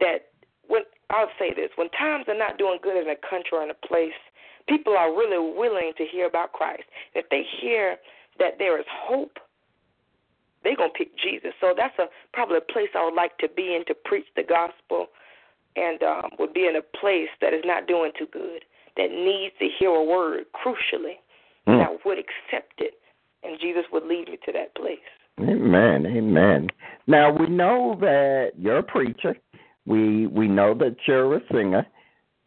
[0.00, 0.28] That
[0.66, 3.70] when I'll say this, when times are not doing good in a country or in
[3.70, 4.18] a place,
[4.68, 6.84] people are really willing to hear about Christ.
[7.14, 7.96] If they hear
[8.38, 9.38] that there is hope,
[10.62, 11.52] they're gonna pick Jesus.
[11.60, 14.42] So that's a probably a place I would like to be in to preach the
[14.42, 15.06] gospel,
[15.76, 18.64] and um, would be in a place that is not doing too good,
[18.96, 21.18] that needs to hear a word crucially,
[21.68, 21.78] Mm.
[21.80, 22.94] that would accept it,
[23.42, 24.98] and Jesus would lead me to that place.
[25.40, 26.06] Amen.
[26.06, 26.68] Amen.
[27.06, 29.36] Now we know that you're a preacher.
[29.86, 31.86] We we know that you're a singer.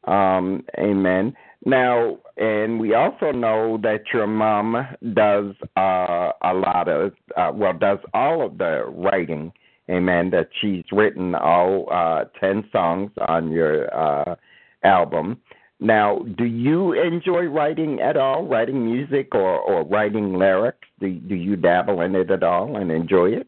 [0.05, 1.35] Um, amen.
[1.65, 7.73] Now, and we also know that your mom does uh, a lot of, uh, well,
[7.73, 9.53] does all of the writing.
[9.89, 10.31] Amen.
[10.31, 14.35] That she's written all uh, ten songs on your uh,
[14.83, 15.39] album.
[15.83, 18.45] Now, do you enjoy writing at all?
[18.45, 20.87] Writing music or, or writing lyrics?
[20.99, 23.47] Do do you dabble in it at all and enjoy it?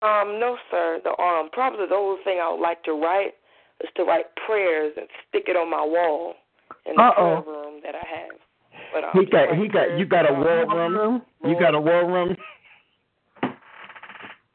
[0.00, 1.00] Um, no, sir.
[1.04, 3.34] The um probably the only thing I would like to write
[3.84, 6.34] is to write prayers and stick it on my wall
[6.86, 7.42] in the Uh-oh.
[7.42, 8.38] prayer room that I have.
[8.94, 11.22] But um, He got he got you got a war my room.
[11.44, 12.34] You got a war room.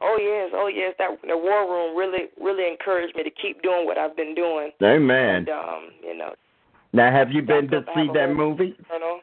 [0.02, 0.94] Oh yes, oh yes.
[1.00, 4.72] That the war room really really encouraged me to keep doing what I've been doing.
[4.84, 5.48] Amen.
[5.48, 6.34] And um, you know,
[6.94, 8.76] Now, have you been to see that movie?
[8.90, 9.20] know.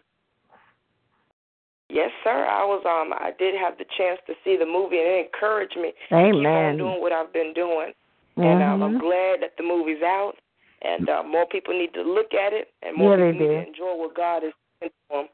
[1.91, 2.47] Yes, sir.
[2.49, 5.77] I was um I did have the chance to see the movie and it encouraged
[5.77, 7.93] me to keep on doing what I've been doing.
[8.37, 9.01] And um, I'm Mhm.
[9.01, 10.39] glad that the movie's out
[10.81, 13.67] and uh, more people need to look at it and more Yeah, people need to
[13.69, 15.29] enjoy what God is doing for them.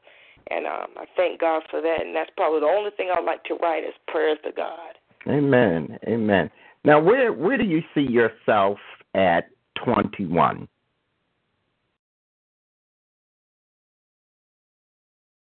[0.51, 2.01] And um, I thank God for that.
[2.01, 4.98] And that's probably the only thing I like to write is prayers to God.
[5.27, 5.97] Amen.
[6.07, 6.49] Amen.
[6.83, 8.77] Now, where where do you see yourself
[9.13, 9.49] at
[9.83, 10.67] 21?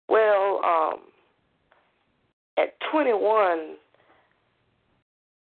[0.07, 0.99] Well, um,
[2.57, 3.76] at 21,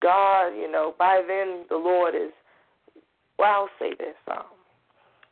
[0.00, 2.30] God, you know, by then the Lord is,
[3.38, 4.14] well, I'll say this.
[4.30, 4.44] Um,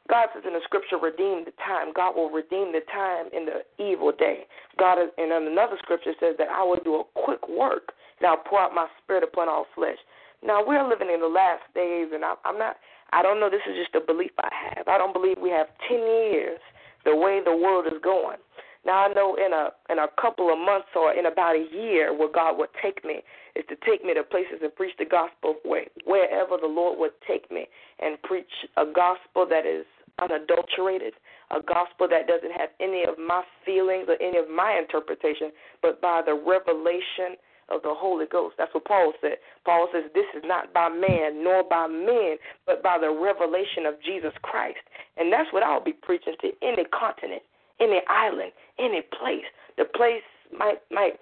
[0.09, 1.93] God says in the scripture, redeem the time.
[1.95, 4.47] God will redeem the time in the evil day.
[4.77, 7.93] God, is, and in another scripture says that I will do a quick work
[8.27, 9.99] I'll pour out my spirit upon all flesh.
[10.43, 12.77] Now we're living in the last days, and I'm not.
[13.13, 13.51] I don't know.
[13.51, 14.89] This is just a belief I have.
[14.89, 16.61] I don't believe we have ten years
[17.05, 18.39] the way the world is going.
[18.87, 22.17] Now I know in a in a couple of months or in about a year
[22.17, 23.21] where God would take me
[23.55, 27.13] is to take me to places and preach the gospel where, wherever the Lord would
[27.27, 27.67] take me
[27.99, 29.85] and preach a gospel that is
[30.21, 31.15] unadulterated,
[31.51, 35.51] a gospel that doesn't have any of my feelings or any of my interpretation,
[35.83, 37.37] but by the revelation
[37.71, 38.57] of the Holy Ghost.
[38.59, 39.37] That's what Paul said.
[39.65, 43.95] Paul says, This is not by man nor by men, but by the revelation of
[44.05, 44.81] Jesus Christ.
[45.17, 47.43] And that's what I'll be preaching to any continent,
[47.81, 49.47] any island, any place.
[49.79, 51.19] The place might might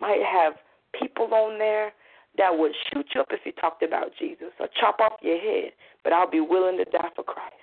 [0.00, 0.54] might have
[0.98, 1.92] people on there
[2.38, 5.72] that would shoot you up if you talked about Jesus or chop off your head,
[6.02, 7.54] but I'll be willing to die for Christ.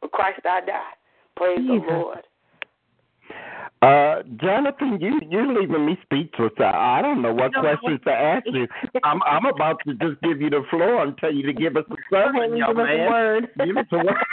[0.00, 0.92] For Christ I die.
[1.36, 1.82] Praise Jesus.
[1.86, 2.22] the Lord.
[3.84, 6.52] Uh, Jonathan, you you're leaving me speechless.
[6.58, 8.66] I, I don't know what No, questions to ask you.
[9.04, 11.84] I'm I'm about to just give you the floor and tell you to give us
[11.90, 13.10] a sermon, young give us a man.
[13.10, 13.48] word.
[13.64, 14.24] Give us a word.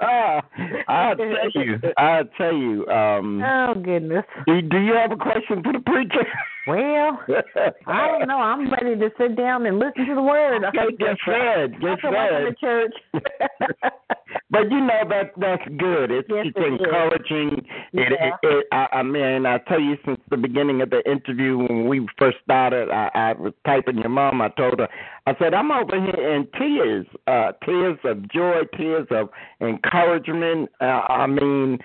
[0.88, 1.78] I'll tell you.
[1.98, 2.86] I'll tell you.
[2.88, 4.24] Um, Oh goodness.
[4.46, 6.26] do, do you have a question for the preacher?
[6.68, 7.18] Well,
[7.86, 8.38] I don't know.
[8.38, 10.64] I'm ready to sit down and listen to the word.
[10.64, 11.72] Okay, get fed.
[11.80, 12.54] Get That's what I'm in fed.
[12.54, 12.94] the church.
[14.50, 16.10] But you know that that's good.
[16.10, 16.80] It's, Yes, it's it is.
[16.80, 17.66] encouraging.
[17.92, 18.28] It, Yeah.
[18.28, 21.86] it, it, I, I mean, I tell you, since the beginning of the interview when
[21.86, 24.40] we first started, I, I was typing your mom.
[24.40, 24.88] I told her,
[25.26, 29.28] I said, I'm over here in tears, uh, tears of joy, tears of
[29.60, 30.70] encouragement.
[30.80, 31.78] Uh, I mean.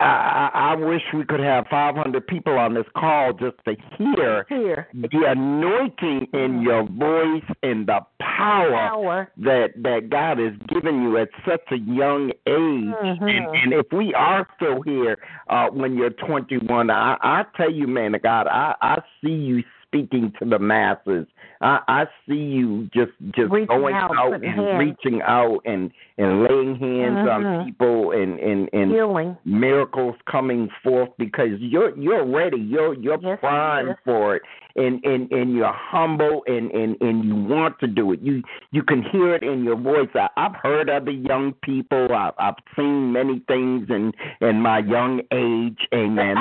[0.00, 4.88] I, I wish we could have 500 people on this call just to hear Here.
[4.94, 9.32] the anointing in your voice and the power Power.
[9.38, 12.94] that that God has given you at such a young age.
[12.94, 13.22] Mhm.
[13.22, 15.18] And, and if we are still here
[15.48, 19.64] uh, when you're 21, I, I tell you, man of God, I, I see you
[19.88, 21.26] speaking to the masses.
[21.60, 24.78] I, I see you just just reaching going out, out and hands.
[24.78, 27.46] reaching out and and laying hands mm-hmm.
[27.46, 29.36] on people and and and Healing.
[29.44, 34.42] miracles coming forth because you're you're ready you're you're yes, primed for it
[34.76, 38.82] and and and you're humble and and and you want to do it you you
[38.82, 43.12] can hear it in your voice I, I've heard other young people I've I've seen
[43.12, 46.36] many things in in my young age amen.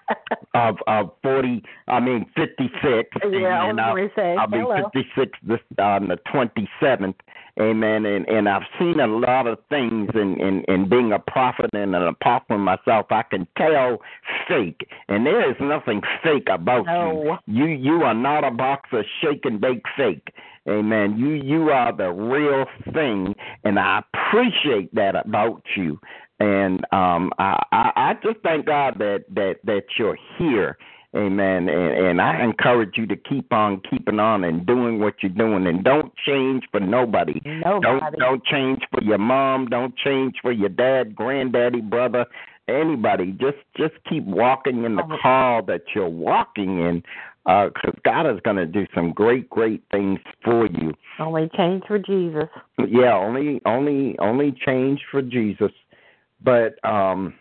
[0.54, 5.60] of of forty I mean fifty six yeah, and, and I, I've, I've Fifty-six, this,
[5.78, 6.50] on the um,
[6.82, 7.14] 27th.
[7.60, 8.06] Amen.
[8.06, 11.94] And and I've seen a lot of things, in in in being a prophet and
[11.94, 13.98] an apostle myself, I can tell
[14.46, 17.38] fake, and there is nothing fake about no.
[17.46, 17.64] you.
[17.64, 20.32] You you are not a box of shake and bake fake.
[20.68, 21.18] Amen.
[21.18, 23.34] You you are the real thing,
[23.64, 25.98] and I appreciate that about you.
[26.40, 30.78] And um, I, I I just thank God that that that you're here
[31.16, 31.70] Amen.
[31.70, 35.66] And, and I encourage you to keep on keeping on and doing what you're doing,
[35.66, 37.40] and don't change for nobody.
[37.44, 37.80] Nobody.
[37.80, 39.66] Don't don't change for your mom.
[39.66, 42.26] Don't change for your dad, granddaddy, brother,
[42.68, 43.32] anybody.
[43.32, 47.02] Just just keep walking in the call that you're walking in,
[47.46, 50.92] because God is going to do some great great things for you.
[51.18, 52.50] Only change for Jesus.
[52.86, 55.72] Yeah, only only only change for Jesus.
[56.44, 57.32] But um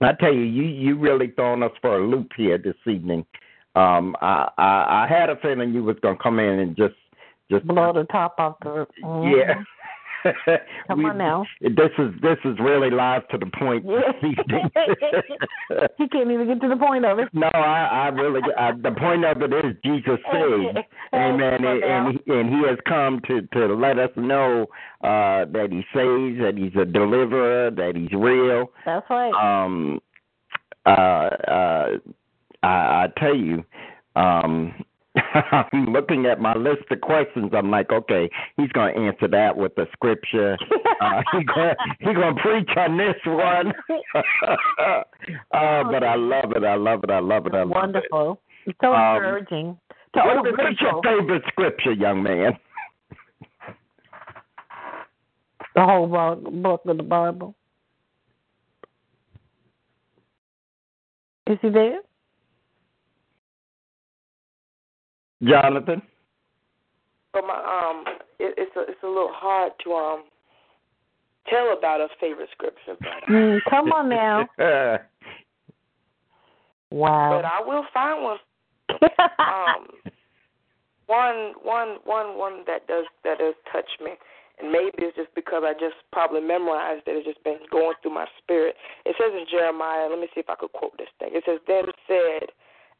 [0.00, 3.24] I tell you, you you really thrown us for a loop here this evening.
[3.74, 6.94] Um I I, I had a feeling you was gonna come in and just
[7.50, 8.86] just Blow the top off the.
[9.02, 9.62] yeah.
[10.88, 11.46] Come We- on now.
[11.60, 13.84] This is this is really live to the point
[15.98, 17.28] he can't even get to the point of it.
[17.32, 18.40] No, I, I really.
[18.58, 20.76] I, the point of it is Jesus saves,
[21.12, 24.66] Amen, and, and he, and He has come to to let us know
[25.02, 28.70] uh, that He saves, that He's a deliverer, that He's real.
[28.86, 29.32] That's right.
[29.64, 30.00] Um,
[30.86, 31.86] uh, uh,
[32.62, 33.64] I, I tell you,
[34.16, 34.74] um,
[35.52, 37.52] I'm looking at my list of questions.
[37.54, 40.56] I'm like, okay, he's going to answer that with the scripture.
[41.00, 43.72] Uh, he's going he gonna preach on this one.
[44.82, 46.64] uh, but I love it.
[46.64, 47.10] I love it.
[47.10, 47.54] I love it.
[47.54, 48.40] I love Wonderful.
[48.66, 49.78] It's so Um, encouraging.
[49.90, 49.94] it.
[50.14, 52.58] To What, what is your favorite scripture, young man?
[55.74, 57.54] The whole book of the Bible.
[61.46, 62.00] Is he there?
[65.48, 66.02] Jonathan?
[67.34, 68.04] So my um,
[68.38, 70.24] it, it's a it's a little hard to um
[71.48, 74.48] tell about a favorite scripture, but Mm, come on now.
[76.90, 77.42] Wow.
[77.42, 78.38] but I will find one.
[79.40, 79.88] um,
[81.06, 84.12] one one one one that does that does touch me,
[84.60, 87.18] and maybe it's just because I just probably memorized it.
[87.18, 88.76] It's just been going through my spirit.
[89.04, 90.08] It says in Jeremiah.
[90.08, 91.30] Let me see if I could quote this thing.
[91.32, 92.54] It says, "Then said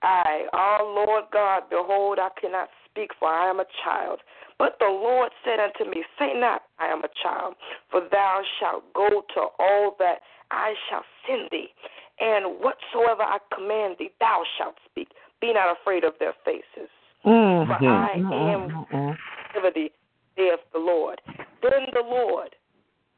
[0.05, 4.21] I, our Lord God, behold, I cannot speak, for I am a child.
[4.59, 7.55] But the Lord said unto me, Say not, I am a child,
[7.91, 10.19] for thou shalt go to all that
[10.51, 11.69] I shall send thee,
[12.21, 15.09] and whatsoever I command thee, thou shalt speak.
[15.41, 16.91] Be not afraid of their faces,
[17.25, 17.67] Mm.
[17.67, 18.87] for I am
[19.63, 19.91] with thee,
[20.37, 21.21] saith the Lord.
[21.63, 22.55] Then the Lord,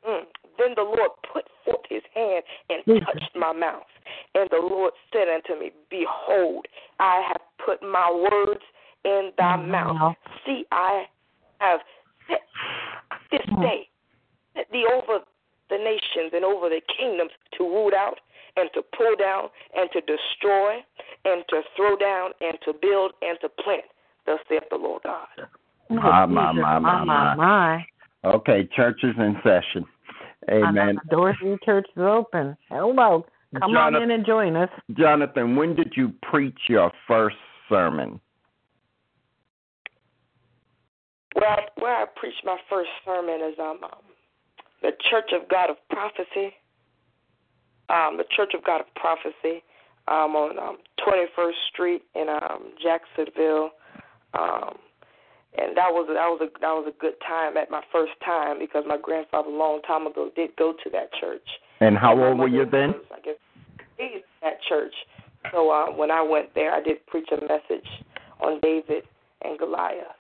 [0.09, 0.25] mm,
[0.59, 3.05] then the Lord put forth his hand and mm.
[3.05, 3.87] touched my mouth.
[4.35, 6.67] And the Lord said unto me, Behold,
[7.01, 8.61] I have put my words
[9.05, 10.17] in thy mm, mouth.
[10.45, 11.05] See, I
[11.59, 11.81] have
[12.29, 12.41] set
[13.31, 13.63] this mm.
[13.63, 13.89] day
[14.57, 15.25] set thee over
[15.69, 18.19] the nations and over the kingdoms to root out
[18.57, 20.77] and to pull down and to destroy
[21.25, 23.85] and to throw down and to build and to plant.
[24.25, 25.27] Thus saith the Lord God.
[26.03, 27.87] Ah, my, my, ah, my, my, my, my.
[28.25, 29.85] Okay, church is in session.
[30.49, 30.99] I know Amen.
[31.03, 32.57] the doors of your church is open.
[32.69, 33.27] Hello.
[33.59, 34.69] Come on in and join us.
[34.93, 37.37] Jonathan, when did you preach your first
[37.69, 38.21] sermon?
[41.35, 43.91] Well, I, where I preached my first sermon is um, um
[44.83, 46.55] the Church of God of Prophecy.
[47.89, 49.63] Um, the Church of God of Prophecy
[50.09, 53.71] um, on um, 21st Street in um, Jacksonville.
[54.35, 54.77] Um,
[55.59, 58.59] and that was that was a that was a good time at my first time
[58.59, 61.47] because my grandfather a long time ago did go to that church.
[61.81, 62.93] And how old were you then?
[62.93, 63.35] was, I guess
[63.99, 64.95] raised at that church.
[65.53, 67.87] So uh, when I went there, I did preach a message
[68.41, 69.05] on David
[69.43, 70.17] and Goliath.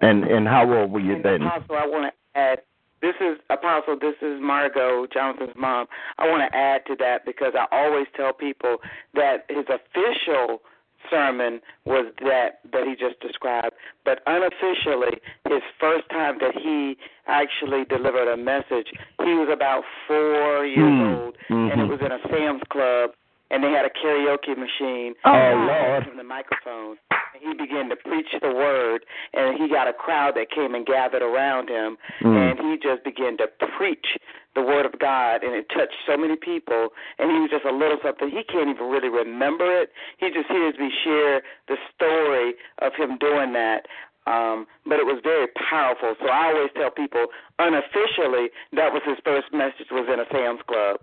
[0.00, 1.42] And and how old were you And then?
[1.42, 2.58] Apostle, I want to add.
[3.00, 3.98] This is Apostle.
[4.00, 5.86] This is Margot, Jonathan's mom.
[6.18, 8.78] I want to add to that because I always tell people
[9.14, 10.62] that his official
[11.10, 13.74] sermon was that that he just described,
[14.04, 16.96] but unofficially, his first time that he
[17.26, 18.92] actually delivered a message,
[19.22, 21.02] he was about four years Hmm.
[21.02, 21.88] old, and it Mhm.
[21.88, 23.14] was in a Sam's Club,
[23.50, 25.14] and they had a karaoke machine.
[25.24, 26.02] Oh, and Lord.
[26.04, 26.96] him the microphone.
[27.10, 30.86] And he began to preach the word, and he got a crowd that came and
[30.86, 32.36] gathered around him, Mm.
[32.36, 34.16] and he just began to preach
[34.54, 36.90] the word of God, and it touched so many people.
[37.18, 38.30] And he was just a little something.
[38.30, 39.90] He can't even really remember it.
[40.18, 43.86] He just hears me share the story of him doing that.
[44.26, 46.14] Um, but it was very powerful.
[46.22, 47.26] So I always tell people,
[47.58, 51.00] unofficially, that was his first message was in a Sam's Club.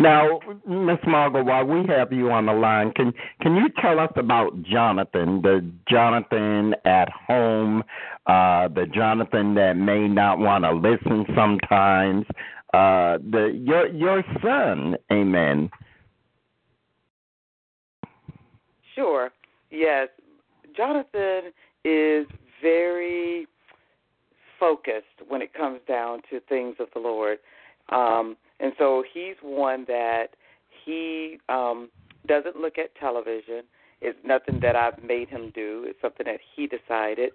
[0.00, 4.12] Now, Miss Margot, while we have you on the line, can can you tell us
[4.16, 7.82] about Jonathan, the Jonathan at home,
[8.26, 12.26] uh, the Jonathan that may not want to listen sometimes,
[12.74, 15.70] uh, the your your son, Amen.
[18.94, 19.30] Sure.
[19.70, 20.08] Yes.
[20.76, 21.52] Jonathan
[21.84, 22.26] is
[22.60, 23.46] very
[24.58, 27.38] focused when it comes down to things of the Lord.
[27.90, 30.28] Um, and so he's one that
[30.84, 31.90] he um,
[32.26, 33.62] doesn't look at television.
[34.00, 35.84] It's nothing that I've made him do.
[35.86, 37.32] It's something that he decided.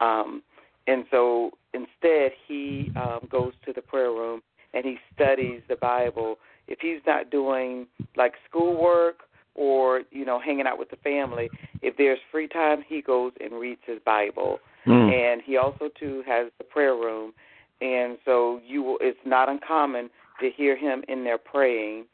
[0.00, 0.42] Um,
[0.86, 6.36] and so instead, he um, goes to the prayer room and he studies the Bible.
[6.68, 7.86] If he's not doing
[8.16, 9.20] like schoolwork
[9.54, 11.48] or you know hanging out with the family,
[11.82, 14.58] if there's free time, he goes and reads his Bible.
[14.86, 15.12] Mm.
[15.12, 17.32] And he also too has the prayer room,
[17.80, 18.98] and so you will.
[19.00, 20.10] It's not uncommon
[20.40, 22.06] to hear him in there praying.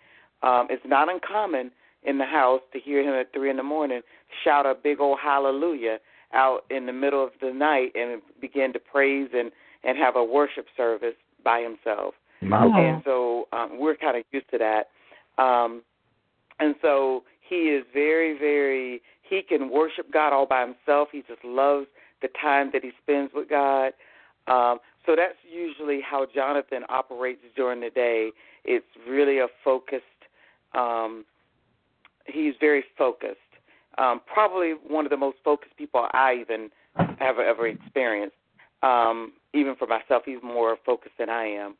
[0.43, 1.71] Um, it's not uncommon
[2.03, 4.01] in the house to hear him at three in the morning
[4.45, 5.99] shout a big old hallelujah
[6.33, 9.51] out in the middle of the night and begin to praise and
[9.85, 11.14] and have a worship service
[11.45, 12.14] by himself.
[12.43, 12.73] Wow.
[12.77, 14.89] And so um, we're kind of used to that.
[15.43, 15.83] Um,
[16.59, 19.03] and so he is very, very.
[19.23, 21.09] He can worship God all by himself.
[21.12, 21.87] He just loves
[22.23, 23.93] the time that he spends with God.
[24.49, 28.31] Um, so that's usually how Jonathan operates during the day.
[28.65, 30.03] It's really a focused.
[30.75, 31.25] Um,
[32.27, 33.39] he's very focused.
[33.99, 36.71] Um, probably one of the most focused people I even
[37.19, 38.37] have ever experienced.
[38.83, 41.77] Um, even for myself, he's more focused than I am.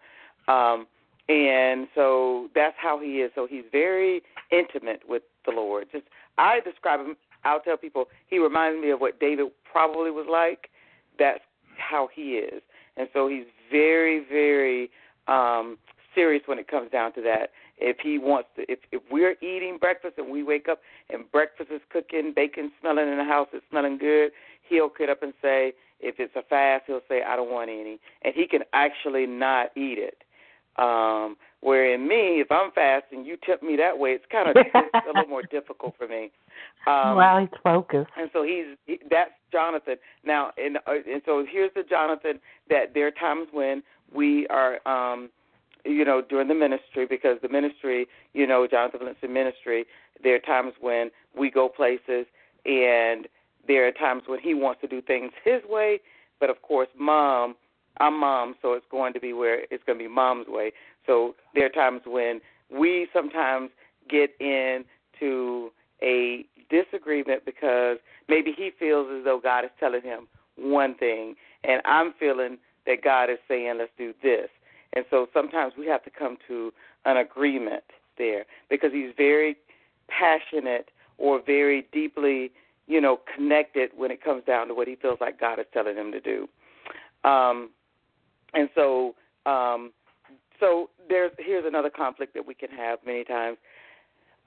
[0.49, 0.87] Um,
[1.29, 3.33] and so that's how he is.
[3.35, 5.89] So he's very intimate with the Lord.
[5.93, 6.05] Just
[6.39, 7.17] I describe him.
[7.45, 10.71] I'll tell people he reminds me of what David probably was like.
[11.19, 11.41] That's
[11.79, 12.63] how he is,
[12.97, 14.91] and so he's very, very
[15.29, 15.79] um,
[16.15, 17.51] serious when it comes down to that.
[17.79, 21.71] If he wants to, if if we're eating breakfast and we wake up and breakfast
[21.71, 24.33] is cooking, bacon smelling in the house, it's smelling good,
[24.69, 27.99] he'll get up and say, if it's a fast, he'll say, I don't want any,
[28.23, 30.23] and he can actually not eat it.
[30.79, 31.37] Um,
[31.67, 34.95] where in me, if I'm fasting, you tip me that way, it's kind of it's
[34.95, 36.31] a little more difficult for me.
[36.87, 38.09] Um, well, he's focused.
[38.17, 39.97] and so he's he, that's Jonathan.
[40.25, 42.39] Now, and uh, and so here's the Jonathan
[42.71, 43.83] that there are times when
[44.15, 45.29] we are, um,
[45.85, 49.87] you know, during the ministry because the ministry, you know, Jonathan Vincent ministry.
[50.23, 52.27] There are times when we go places,
[52.65, 53.27] and
[53.67, 55.99] there are times when he wants to do things his way.
[56.39, 57.57] But of course, mom,
[57.99, 60.73] I'm mom, so it's going to be where it's going to be mom's way.
[61.07, 62.41] So there are times when
[62.71, 63.71] we sometimes
[64.09, 65.71] get into
[66.03, 67.99] a disagreement because
[68.29, 70.27] maybe he feels as though God is telling him
[70.57, 71.35] one thing,
[71.65, 74.49] and I'm feeling that God is saying, let's do this.
[74.93, 76.73] And so sometimes we have to come to
[77.05, 77.85] an agreement
[78.17, 79.57] there because he's very
[80.09, 82.51] passionate or very deeply,
[82.87, 85.97] you know, connected when it comes down to what he feels like God is telling
[85.97, 86.49] him to do.
[87.29, 87.71] Um,
[88.55, 89.93] and so, um,
[90.61, 93.59] so there's here's another conflict that we can have many times.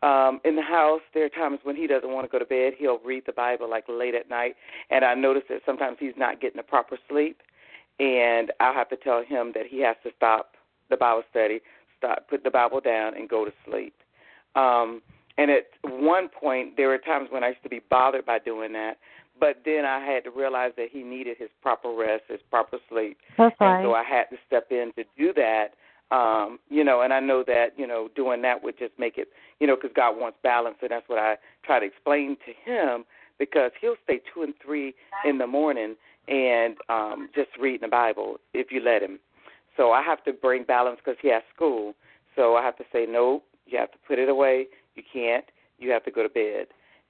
[0.02, 2.74] Um, in the house, there are times when he doesn't want to go to bed.
[2.78, 4.56] He'll read the Bible like late at night,
[4.90, 7.42] and I notice that sometimes he's not getting a proper sleep,
[8.00, 10.54] and I'll have to tell him that he has to stop
[10.90, 11.60] the Bible study,
[11.98, 13.94] stop, put the Bible down, and go to sleep.
[14.56, 15.02] Um,
[15.38, 18.74] and at one point, there were times when I used to be bothered by doing
[18.74, 18.98] that,
[19.40, 23.18] but then I had to realize that he needed his proper rest, his proper sleep,
[23.38, 23.84] That's and right.
[23.84, 25.70] so I had to step in to do that.
[26.12, 29.30] Um, you know, and I know that you know doing that would just make it,
[29.60, 33.06] you know, because God wants balance, and that's what I try to explain to him
[33.38, 34.94] because he'll stay two and three
[35.24, 35.96] in the morning
[36.28, 39.20] and um, just reading the Bible if you let him.
[39.78, 41.94] So I have to bring balance because he has school.
[42.36, 43.44] So I have to say no.
[43.66, 44.68] You have to put it away.
[44.96, 45.46] You can't.
[45.80, 46.68] You have to go to bed.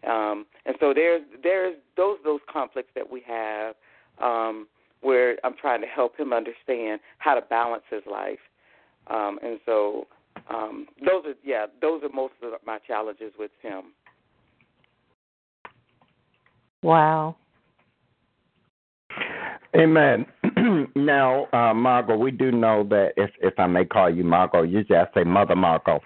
[0.08, 3.76] Um, and so there's there's those those conflicts that we have
[4.22, 4.68] um,
[5.02, 8.40] where I'm trying to help him understand how to balance his life.
[9.10, 10.08] Um, and so
[10.50, 13.94] um, those are yeah those are most of my challenges with him.
[16.82, 17.36] Wow.
[19.76, 20.26] Amen.
[20.96, 24.98] now, uh, Margot, we do know that if if I may call you Margot, usually
[24.98, 26.00] I say Mother Margot.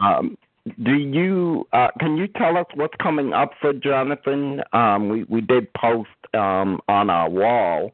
[0.00, 0.36] Um,
[0.82, 4.62] do you uh, can you tell us what's coming up for Jonathan?
[4.72, 7.92] Um, we we did post um, on our wall,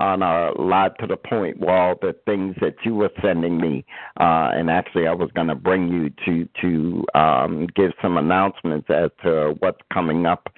[0.00, 3.84] on our live to the point wall, the things that you were sending me,
[4.18, 8.88] uh, and actually I was going to bring you to to um, give some announcements
[8.90, 10.48] as to what's coming up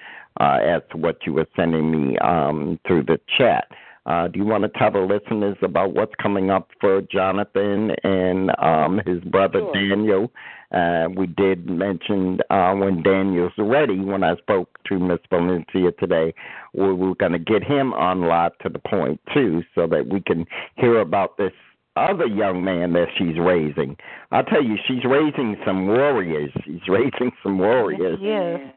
[0.40, 3.66] uh, as to what you were sending me um, through the chat.
[4.04, 8.50] Uh, do you want to tell the listeners about what's coming up for Jonathan and
[8.58, 9.72] um, his brother Sure.
[9.72, 10.32] Daniel?
[10.72, 16.34] Uh, we did mention uh, when Daniel's ready, when I spoke to Miss Valencia today,
[16.72, 20.20] we were going to get him on live to the point, too, so that we
[20.20, 20.46] can
[20.76, 21.52] hear about this
[21.96, 23.96] other young man that she's raising.
[24.30, 26.50] I'll tell you, she's raising some warriors.
[26.64, 28.18] She's raising some warriors.
[28.18, 28.72] Amen.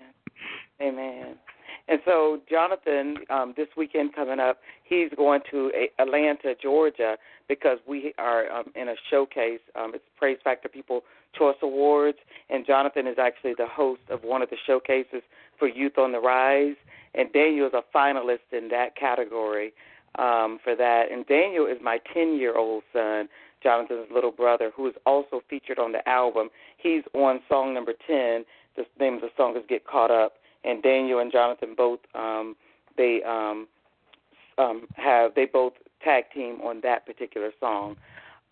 [0.81, 1.35] Amen.
[1.87, 7.17] And so Jonathan, um, this weekend coming up, he's going to Atlanta, Georgia,
[7.47, 9.59] because we are um, in a showcase.
[9.75, 11.01] Um, it's Praise Factor People
[11.37, 12.17] Choice Awards,
[12.49, 15.21] and Jonathan is actually the host of one of the showcases
[15.59, 16.75] for Youth on the Rise.
[17.13, 19.73] And Daniel is a finalist in that category
[20.17, 21.11] um, for that.
[21.11, 23.29] And Daniel is my 10 year old son,
[23.61, 26.49] Jonathan's little brother, who is also featured on the album.
[26.77, 28.45] He's on song number 10.
[28.75, 30.33] The name of the song is Get Caught Up.
[30.65, 32.55] And Daniel and Jonathan both um,
[32.97, 33.67] they um,
[34.57, 37.95] um, have they both tag team on that particular song.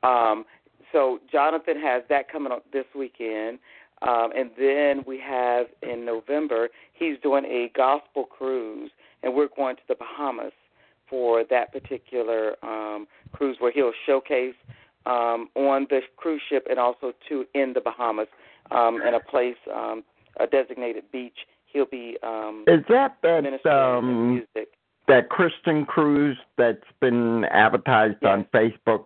[0.03, 0.45] Um,
[0.91, 3.59] so Jonathan has that coming up this weekend.
[4.01, 8.91] Um, and then we have in November, he's doing a gospel cruise,
[9.22, 10.51] and we're going to the Bahamas
[11.09, 14.55] for that particular um, cruise where he'll showcase
[15.05, 18.28] um, on the cruise ship and also to in the Bahamas
[18.72, 20.03] um, in a place, um,
[20.39, 21.45] a designated beach.
[21.74, 24.70] He'll be um, Is that that ministering um, music.
[25.08, 29.06] that Christian cruise that's been advertised on Facebook?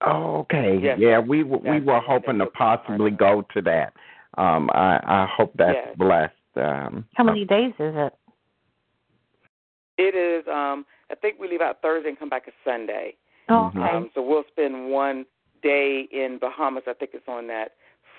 [0.00, 0.78] Oh, okay.
[0.82, 0.98] Yes.
[0.98, 3.92] Yeah, we we That's were hoping they to will be part possibly go to that.
[4.38, 5.96] Um, I I hope that's Yes.
[5.96, 6.34] blessed.
[6.56, 8.14] Um, How many days is it?
[9.98, 10.46] It is.
[10.48, 13.16] Um, I think we leave out Thursday and come back a Sunday.
[13.48, 13.80] Oh, Mhm.
[13.80, 13.96] okay.
[13.96, 15.26] Um, so we'll spend one
[15.62, 16.84] day in Bahamas.
[16.86, 17.72] I think it's on that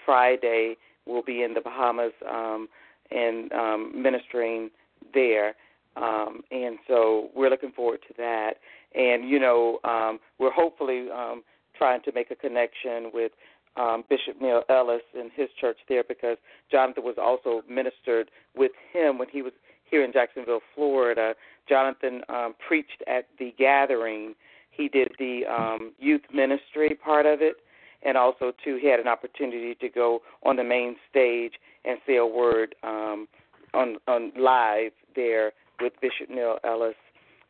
[0.05, 0.75] Friday.
[1.05, 2.67] We'll be in the Bahamas um,
[3.11, 4.69] and um, ministering
[5.13, 5.55] there.
[5.95, 8.53] Um, and so we're looking forward to that.
[8.95, 11.43] And, you know, um, we're hopefully um,
[11.77, 13.31] trying to make a connection with
[13.77, 16.37] um, Bishop Neil Ellis and his church there because
[16.71, 19.53] Jonathan was also ministered with him when he was
[19.89, 21.33] here in Jacksonville, Florida.
[21.67, 24.35] Jonathan um, preached at the gathering.
[24.71, 27.57] He did the um, youth ministry part of it,
[28.03, 31.53] and also too he had an opportunity to go on the main stage
[31.85, 33.27] and say a word um,
[33.73, 36.95] on on live there with Bishop Neil Ellis.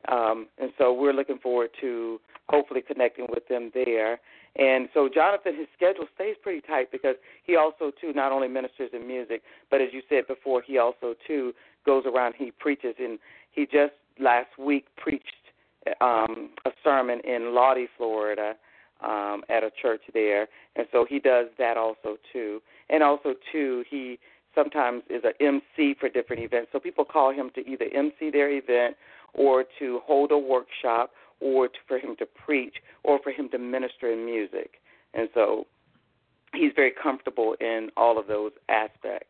[0.08, 4.20] Um, and so we're looking forward to hopefully connecting with them there.
[4.56, 8.90] And so Jonathan, his schedule stays pretty tight because he also too not only ministers
[8.94, 11.54] in music, but as you said before, he also too
[11.86, 12.34] goes around.
[12.38, 13.20] He preaches, and
[13.52, 15.26] he just last week preached
[16.02, 18.56] um, a sermon in Lottie, Florida,
[19.02, 22.62] um, at a church there, and so he does that also too.
[22.90, 24.20] And also too, he
[24.56, 26.70] sometimes is a MC for different events.
[26.72, 28.96] So people call him to either MC their event
[29.34, 33.58] or to hold a workshop or to, for him to preach or for him to
[33.58, 34.82] minister in music.
[35.14, 35.66] And so
[36.54, 39.29] he's very comfortable in all of those aspects.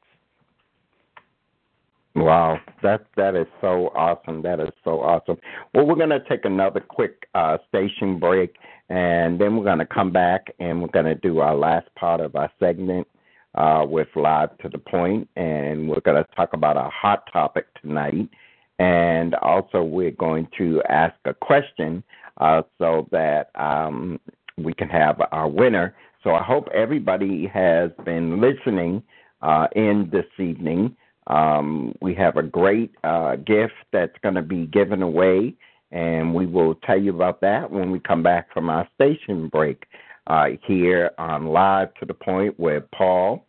[2.20, 4.42] Wow, that that is so awesome.
[4.42, 5.38] That is so awesome.
[5.74, 8.56] Well, we're to take another quick uh, station break,
[8.90, 12.52] and then we're to come back and we're to do our last part of our
[12.60, 13.08] segment
[13.56, 18.28] uh, with live to the point, and we're to talk about a hot topic tonight,
[18.80, 22.04] and also we're going to ask a question
[22.42, 24.20] uh, so that um,
[24.58, 25.96] we can have our winner.
[26.26, 29.04] So I hope everybody has been listening
[29.42, 30.98] uh, in this evening.
[31.30, 35.54] Um, we have a great uh, gift that's going to be given away,
[35.92, 39.86] and we will tell you about that when we come back from our station break
[40.28, 43.46] uh, here on Live to the Point with Paul.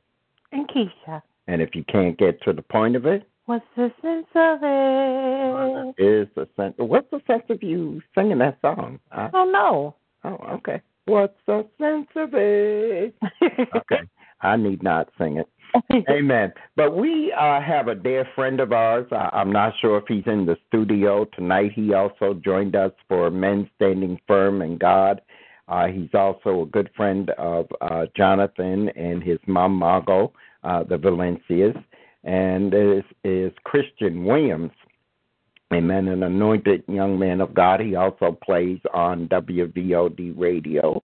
[0.53, 4.27] And Keisha, And if you can't get to the point of it, what's the sense
[4.35, 5.95] of it?
[6.03, 6.75] is the sense.
[6.79, 8.99] What's the sense of you singing that song?
[9.13, 9.95] I, Oh no.
[10.25, 10.81] oh, okay.
[11.07, 13.15] What's the sense of it?
[13.77, 14.03] Okay,
[14.43, 15.49] I need not sing it.
[16.11, 16.53] Amen.
[16.77, 19.07] But we uh, have a dear friend of ours.
[19.13, 21.73] I, I'm not sure if he's in the studio tonight.
[21.75, 25.21] He also joined us for Men Standing Firm in God.
[25.69, 30.33] Uh, he's also a good friend of uh, Jonathan and his mom, Margot,
[30.65, 31.77] uh, the Valencias,
[32.25, 34.73] and is, is Christian Williams.
[35.73, 36.09] Amen.
[36.09, 37.79] An anointed young man of God.
[37.79, 41.01] He also plays on WVOD radio,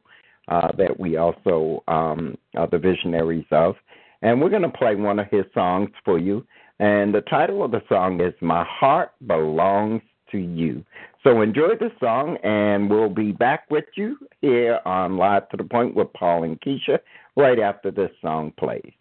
[0.49, 3.77] uh, that we also um, are the visionaries of.
[4.23, 6.47] And we're going to play one of his songs for you.
[6.79, 10.03] And the title of the song is My Heart Belongs
[10.33, 10.85] to You.
[11.23, 15.65] So enjoy the song, and we'll be back with you here on Live to the
[15.65, 16.99] Point with Paul and Keisha
[17.37, 18.93] right after this song plays.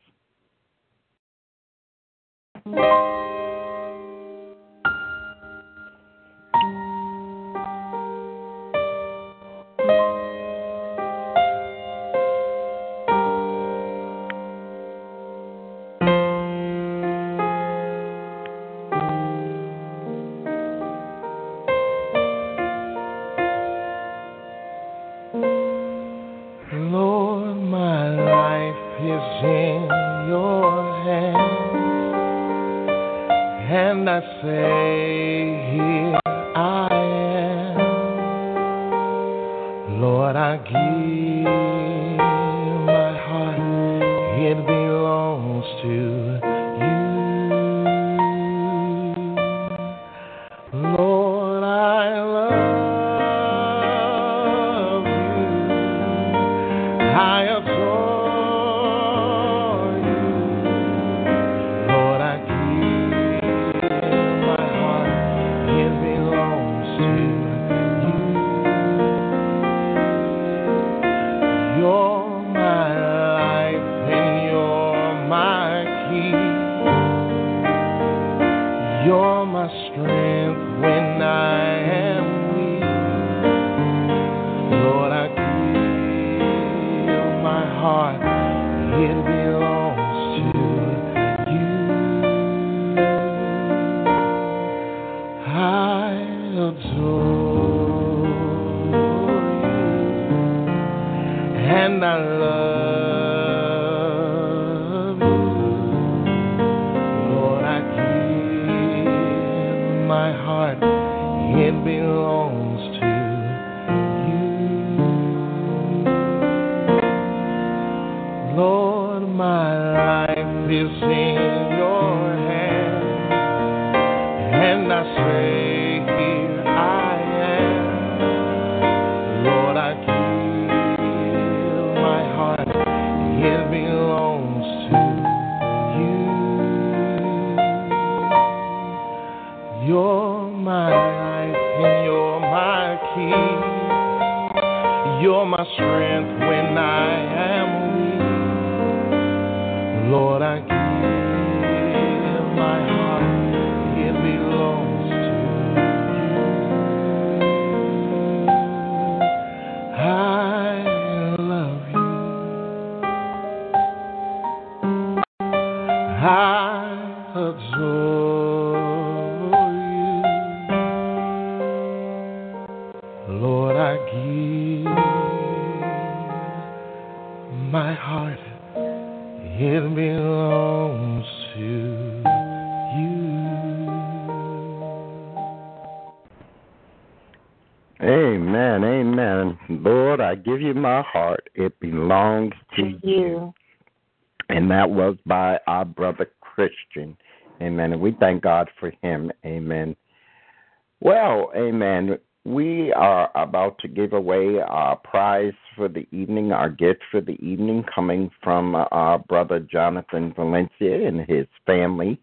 [209.96, 212.20] Jonathan Valencia and his family.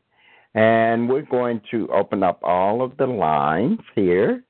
[0.54, 4.44] And we're going to open up all of the lines here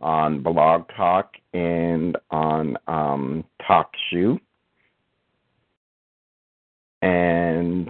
[0.00, 4.38] on Blog Talk and on um, TalkShoe.
[7.02, 7.88] And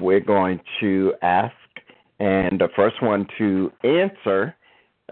[0.00, 1.54] we're going to ask,
[2.18, 4.56] and the first one to answer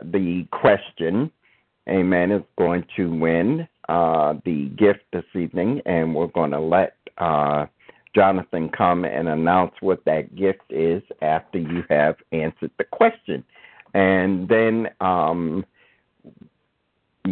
[0.02, 1.30] the question,
[1.88, 5.82] amen, is going to win uh, the gift this evening.
[5.84, 7.66] And we're going to let uh,
[8.14, 13.44] Jonathan come and announce what that gift is after you have answered the question.
[13.92, 15.64] And then um,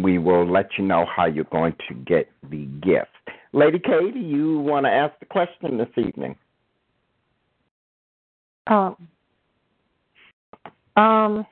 [0.01, 3.09] we will let you know how you're going to get the gift.
[3.53, 6.35] Lady K, do you want to ask the question this evening?
[8.67, 8.95] Um,
[10.95, 11.45] um,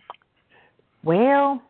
[1.03, 1.61] well,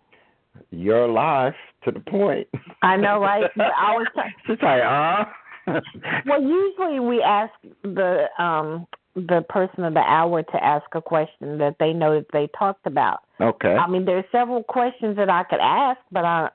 [0.71, 1.53] You're live
[1.83, 2.47] to the point.
[2.81, 3.43] I know, right?
[3.57, 4.33] I was trying.
[4.45, 5.25] She's like, uh.
[6.25, 7.53] Well, usually we ask
[7.83, 12.27] the um the person of the hour to ask a question that they know that
[12.31, 13.19] they talked about.
[13.41, 13.75] okay.
[13.75, 16.49] I mean, there's several questions that I could ask, but I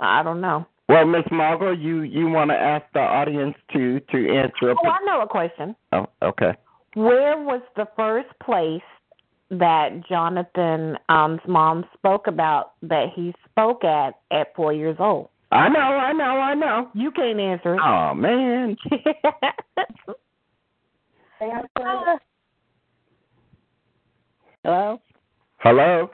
[0.00, 0.66] I don't know.
[0.88, 4.88] Well, Miss Margot, you you want to ask the audience to to answer a Oh,
[4.88, 5.74] I know a question.
[5.92, 6.52] Oh, okay.
[6.94, 8.82] Where was the first place
[9.50, 15.28] that Jonathan's um, mom spoke about that he spoke at at four years old?
[15.52, 16.88] I know, I know, I know.
[16.94, 17.74] You can't answer.
[17.74, 17.80] it.
[17.84, 18.74] Oh man.
[24.64, 25.00] Hello?
[25.58, 26.10] Hello.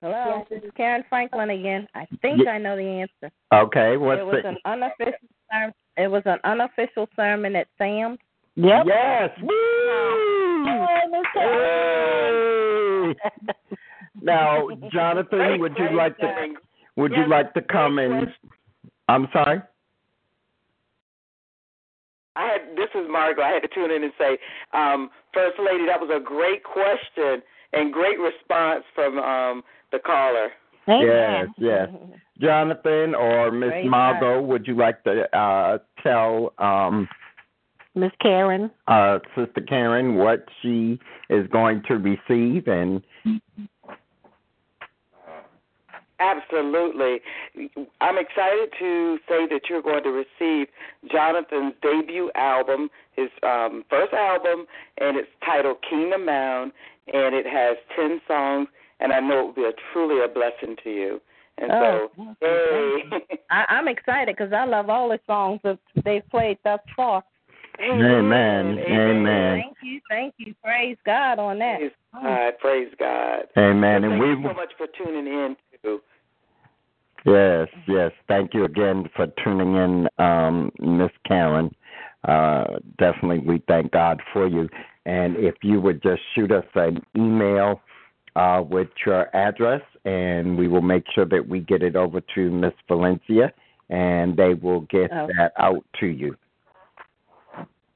[0.00, 0.44] Hello?
[0.50, 1.86] This is Karen Franklin again.
[1.94, 3.30] I think Ye- I know the answer.
[3.54, 5.74] Okay, what's it was the an unofficial sermon.
[5.96, 8.18] It was an unofficial sermon at Sam's.
[8.56, 8.86] Yep.
[8.86, 9.30] Yes.
[9.42, 9.48] Woo!
[10.64, 10.86] Oh,
[11.34, 13.14] hey!
[14.20, 16.54] Now, Jonathan, would you like to
[16.96, 18.28] would you like to come and
[19.08, 19.60] I'm sorry?
[22.34, 23.42] I had this is Margot.
[23.42, 24.38] I had to tune in and say,
[24.72, 30.48] um, First Lady, that was a great question and great response from um, the caller.
[30.88, 31.88] Yes, yes.
[32.40, 37.08] Jonathan or Miss Great Margot, would you like to uh, tell um,
[37.94, 38.70] Miss Karen.
[38.88, 40.98] uh, Sister Karen what she
[41.30, 42.66] is going to receive?
[42.66, 43.02] And
[46.22, 47.20] Absolutely.
[48.00, 50.68] I'm excited to say that you're going to receive
[51.10, 54.66] Jonathan's debut album, his um, first album,
[54.98, 56.72] and it's titled Kingdom Bound,
[57.12, 58.68] and it has 10 songs,
[59.00, 61.20] and I know it will be a, truly a blessing to you.
[61.58, 63.38] And Oh, so, hey.
[63.50, 67.22] I, I'm excited because I love all the songs that they've played thus far.
[67.80, 68.78] Amen.
[68.78, 69.62] Amen.
[69.62, 70.54] Thank you, thank you.
[70.62, 71.78] Praise God on that.
[71.78, 72.52] Praise God.
[72.60, 73.42] Praise God.
[73.58, 74.04] Amen.
[74.04, 76.00] And Thank we you so much for tuning in, too.
[77.24, 78.10] Yes, yes.
[78.28, 81.74] Thank you again for tuning in, um, Miss Karen.
[82.24, 84.68] Uh, definitely, we thank God for you.
[85.06, 87.80] And if you would just shoot us an email
[88.36, 92.50] uh, with your address, and we will make sure that we get it over to
[92.50, 93.52] Miss Valencia,
[93.90, 95.28] and they will get Oh.
[95.36, 96.36] that out to you.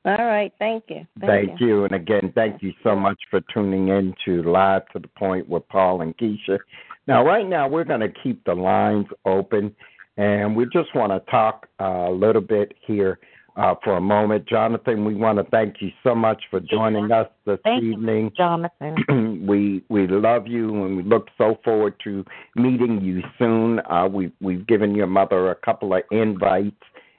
[0.04, 1.04] All right, thank you.
[1.20, 1.84] Thank, you.
[1.84, 5.66] And again, thank you so much for tuning in to Live to the Point with
[5.68, 6.58] Paul and Keisha.
[7.06, 9.74] Now, right now, we're going to keep the lines open,
[10.16, 13.20] and we just want to talk uh, a little bit here
[13.56, 14.46] uh, for a moment.
[14.46, 18.32] Jonathan, we want to thank you so much for joining us this Thank you, evening.
[18.36, 19.44] Jonathan.
[19.46, 22.24] we we love you, and we look so forward to
[22.56, 23.80] meeting you soon.
[23.88, 26.74] Uh, we we've given your mother a couple of invites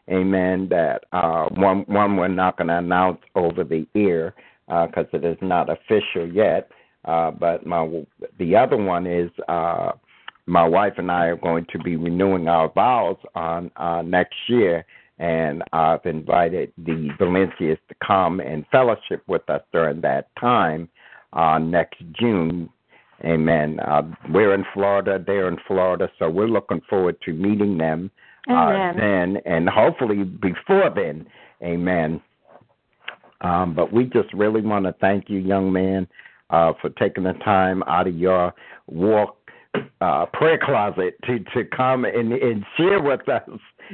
[0.10, 4.34] amen that uh one one we're not going to announce over the air
[4.68, 6.70] because it is not official yet
[7.06, 8.04] uh but my
[8.40, 9.92] the other one is uh
[10.46, 14.86] my wife and I are going to be renewing our vows on uh next year
[15.20, 20.90] and I've invited the Valencias to come and fellowship with us during that time
[21.34, 22.70] uh next June
[23.26, 23.80] Amen.
[23.80, 28.12] Uh, we're in Florida, they're in Florida, so we're looking forward to meeting them
[28.50, 31.26] uh, then, and hopefully before then.
[31.64, 32.22] Amen.
[33.42, 36.08] Um, but we just really want to thank you, young man,
[36.50, 38.54] uh, for taking the time out of your
[38.88, 39.38] walk
[40.02, 43.42] uh, prayer closet to to come and, and share with us.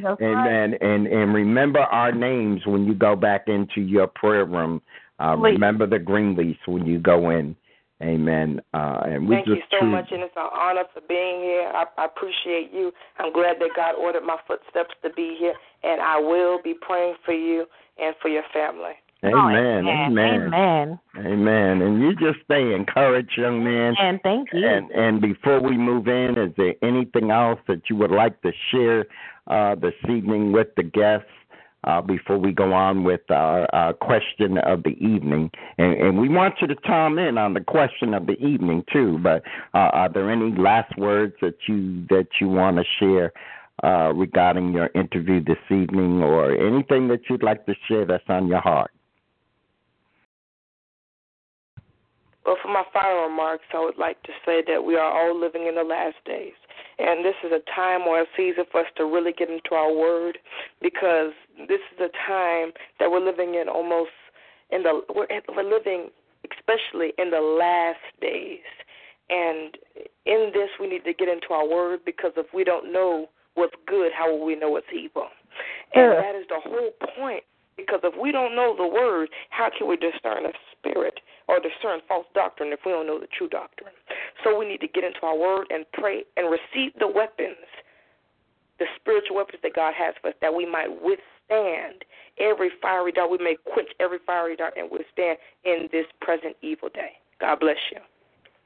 [0.02, 0.76] That's Amen.
[0.82, 4.82] And and remember our names when you go back into your prayer room.
[5.20, 7.56] Uh, remember the Greenleafs when you go in.
[8.02, 8.60] Amen.
[8.74, 11.72] Uh, and we Thank just you so much, and it's an honor for being here.
[11.74, 12.92] I, I appreciate you.
[13.20, 17.16] I'm glad that God ordered my footsteps to be here, and I will be praying
[17.24, 17.66] for you
[17.98, 18.94] and for your family.
[19.24, 19.88] Amen.
[19.88, 20.42] Oh, Amen.
[20.54, 21.00] Amen.
[21.18, 21.82] Amen.
[21.82, 23.96] And you just stay encouraged, young man.
[23.98, 24.68] And thank you.
[24.68, 28.52] And and before we move in, is there anything else that you would like to
[28.72, 29.06] share
[29.48, 31.30] uh, this evening with the guests
[31.86, 35.52] uh, before we go on with our, our question of the evening?
[35.78, 39.20] And, and we want you to chime in on the question of the evening too.
[39.24, 39.44] But
[39.74, 43.32] uh, are there any last words that you that you want to share?
[43.84, 48.48] Uh, regarding your interview this evening, or anything that you'd like to share that's on
[48.48, 48.92] your heart.
[52.46, 55.68] But for my final remarks, I would like to say that we are all living
[55.68, 56.54] in the last days.
[57.00, 59.94] And this is a time or a season for us to really get into our
[59.94, 60.38] word
[60.82, 61.32] because
[61.68, 64.12] this is a time that we're living in almost
[64.72, 66.10] in the we're, we're living
[66.52, 68.60] especially in the last days.
[69.30, 69.78] And
[70.26, 73.76] in this we need to get into our word because if we don't know what's
[73.88, 75.28] good, how will we know what's evil?
[75.96, 77.44] And that is the whole point.
[77.76, 82.02] Because if we don't know the word, how can we discern a spirit or discern
[82.08, 83.94] false doctrine if we don't know the true doctrine?
[84.44, 87.66] So we need to get into our word and pray and receive the weapons,
[88.80, 92.06] the spiritual weapons that God has for us, that we might withstand
[92.40, 93.32] every fiery dart.
[93.32, 97.14] We may quench every fiery dart and withstand in this present evil day.
[97.40, 98.00] God bless you.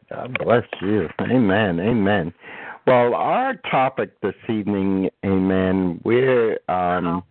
[0.09, 1.09] God bless you.
[1.21, 1.79] Amen.
[1.79, 2.33] Amen.
[2.85, 7.21] Well, our topic this evening, amen, we're um,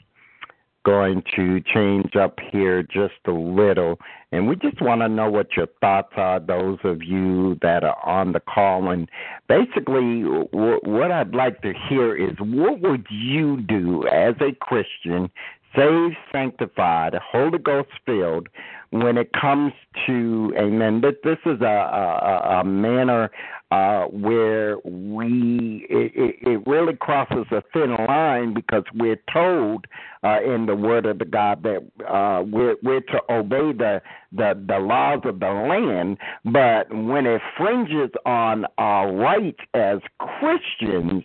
[0.86, 3.98] going to change up here just a little.
[4.30, 7.98] And we just want to know what your thoughts are, those of you that are
[8.06, 8.90] on the call.
[8.90, 9.08] And
[9.48, 15.28] basically, w- what I'd like to hear is what would you do as a Christian,
[15.76, 18.48] saved, sanctified, Holy Ghost filled,
[18.90, 19.72] when it comes
[20.06, 23.30] to, amen, But this is a, a, a manner
[23.70, 29.86] uh, where we, it, it really crosses a thin line because we're told
[30.22, 31.78] uh, in the Word of the God that
[32.08, 34.00] uh, we're, we're to obey the,
[34.32, 41.24] the, the laws of the land, but when it fringes on our rights as Christians,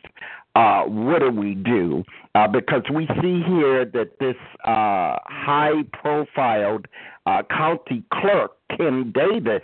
[0.56, 2.04] uh, what do we do?
[2.34, 6.88] Uh, because we see here that this uh, high profiled
[7.26, 9.64] uh, county clerk, Kim Davis,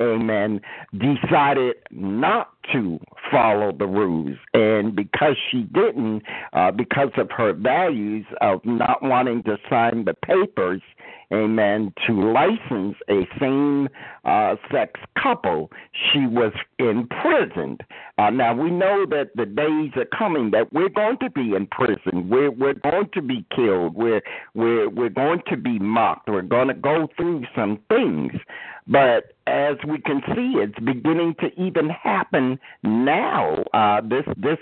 [0.00, 0.60] amen,
[0.92, 2.98] decided not to
[3.30, 4.36] follow the rules.
[4.52, 6.22] And because she didn't,
[6.52, 10.82] uh, because of her values of not wanting to sign the papers,
[11.32, 13.88] amen, to license a same
[14.24, 17.82] uh, sex couple, she was imprisoned.
[18.18, 21.66] Uh, now, we know that the days are coming that we're going to be in
[21.66, 22.07] prison.
[22.12, 23.94] We're, we're going to be killed.
[23.94, 24.22] We're,
[24.54, 26.28] we're, we're going to be mocked.
[26.28, 28.32] We're going to go through some things.
[28.86, 33.64] But as we can see, it's beginning to even happen now.
[33.74, 34.58] Uh, this this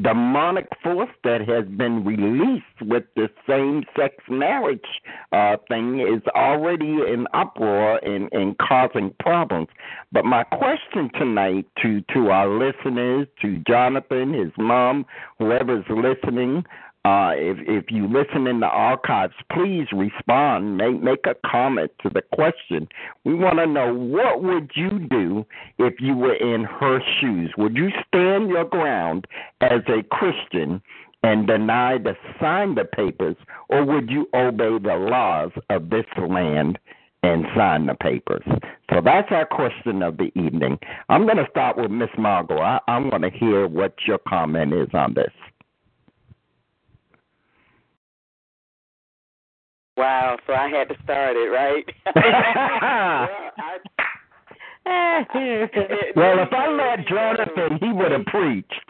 [0.00, 4.86] demonic force that has been released with the same-sex marriage
[5.32, 9.66] uh, thing is already in uproar and, and causing problems.
[10.12, 15.04] But my question tonight to to our listeners, to Jonathan, his mom,
[15.40, 16.64] whoever's listening,
[17.04, 20.78] uh, if if you listen in the archives, please respond.
[20.78, 22.88] Make make a comment to the question.
[23.24, 25.44] We want to know what would you do
[25.78, 27.52] if you were in her shoes?
[27.58, 29.26] Would you stand your ground
[29.60, 30.80] as a Christian
[31.22, 33.36] and deny to sign the papers,
[33.68, 36.78] or would you obey the laws of this land
[37.22, 38.44] and sign the papers?
[38.90, 40.78] So that's our question of the evening.
[41.10, 42.58] I'm going to start with Miss Margot.
[42.58, 45.32] I, I want to hear what your comment is on this.
[49.96, 51.84] Wow, so I had to start it, right?
[56.14, 58.84] well, if I let Jonathan, he would have preached.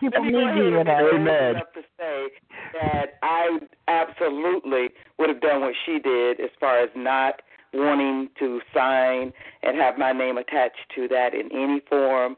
[0.00, 1.50] People Let need you and that.
[1.50, 2.28] enough to say
[2.74, 4.88] that I absolutely
[5.18, 9.32] would have done what she did as far as not wanting to sign
[9.62, 12.36] and have my name attached to that in any form.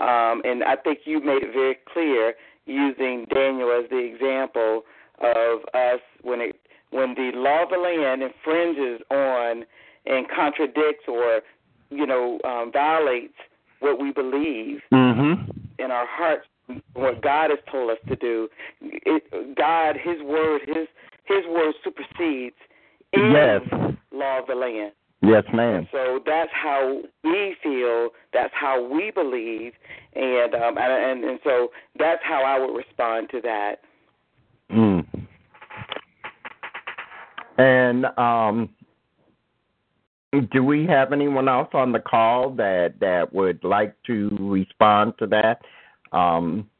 [0.00, 2.34] Um, and I think you made it very clear
[2.66, 4.82] using Daniel as the example
[5.20, 6.56] of us when it
[6.90, 9.64] when the law of the land infringes on
[10.06, 11.40] and contradicts or
[11.90, 13.34] you know um, violates
[13.80, 15.50] what we believe Mm-hmm.
[15.78, 16.46] in our hearts
[16.94, 18.48] what God has told us to do.
[18.80, 20.86] It, God, His word, His
[21.24, 22.56] His word supersedes
[23.12, 23.62] any Yes.
[24.12, 24.92] law of the land.
[25.22, 25.86] Yes, ma'am.
[25.92, 28.10] So that's how we feel.
[28.32, 29.72] That's how we believe,
[30.14, 31.68] and um, and, and and so
[31.98, 33.76] that's how I would respond to that.
[34.70, 34.99] Mm.
[37.60, 38.70] And um,
[40.50, 45.26] do we have anyone else on the call that that would like to respond to
[45.26, 45.60] that?
[46.16, 46.70] Um,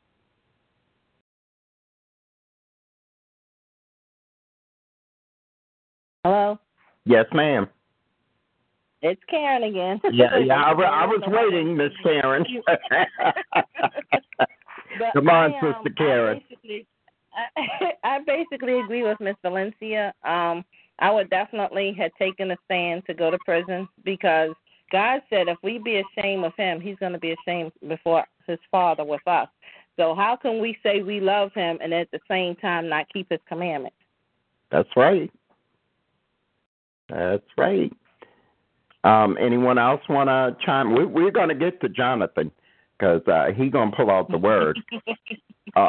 [6.25, 6.59] Hello,
[7.05, 7.69] yes, ma'am.
[9.03, 10.01] it's Karen again.
[10.13, 10.63] Yeah, yeah.
[10.63, 12.47] I, I was waiting, Miss Karen.
[15.13, 16.39] Come on, I, um, Sister Karen.
[16.39, 16.87] I basically,
[17.35, 20.15] I, I basically agree with Miss Valencia.
[20.25, 20.65] Um,
[20.99, 24.51] I would definitely have taken a stand to go to prison because
[24.93, 28.59] God said if we be ashamed of Him, He's going to be ashamed before His
[28.71, 29.49] Father with us.
[29.97, 33.31] So how can we say we love Him and at the same time not keep
[33.31, 33.97] His commandments?
[34.71, 35.31] That's right.
[37.09, 37.93] That's right.
[39.03, 40.95] Um, anyone else want to chime?
[40.95, 42.53] We, we're going to get to Jonathan
[43.01, 44.79] because uh, he's going to pull out the word.
[45.77, 45.89] Uh,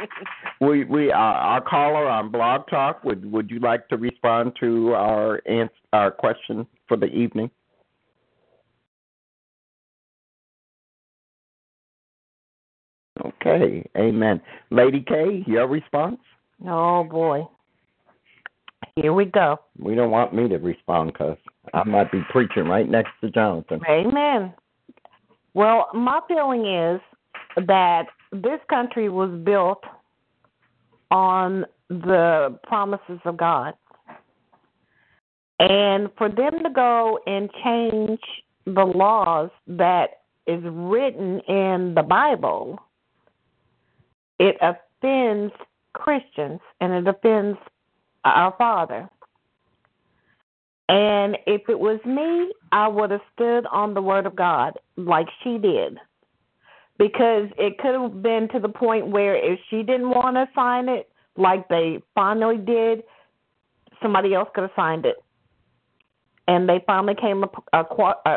[0.60, 3.02] we we uh, our caller on Blog Talk.
[3.02, 7.50] Would would you like to respond to our ans- our question for the evening?
[13.24, 14.42] Okay, Amen.
[14.70, 16.18] Lady K, your response?
[16.68, 17.48] Oh boy.
[18.96, 19.60] Here we go.
[19.78, 21.38] We don't want me to respond because
[21.72, 23.80] I might be preaching right next to Jonathan.
[23.88, 24.52] Amen.
[25.56, 27.00] Well, my feeling is
[27.66, 29.82] that this country was built
[31.10, 33.72] on the promises of God.
[35.58, 38.20] And for them to go and change
[38.66, 42.78] the laws that is written in the Bible,
[44.38, 45.54] it offends
[45.94, 47.56] Christians and it offends
[48.26, 49.08] our Father.
[50.88, 55.26] And if it was me, I would have stood on the Word of God like
[55.42, 55.98] she did.
[56.98, 60.88] Because it could have been to the point where if she didn't want to sign
[60.88, 63.02] it, like they finally did,
[64.00, 65.16] somebody else could have signed it.
[66.48, 67.84] And they finally came uh,
[68.24, 68.36] uh,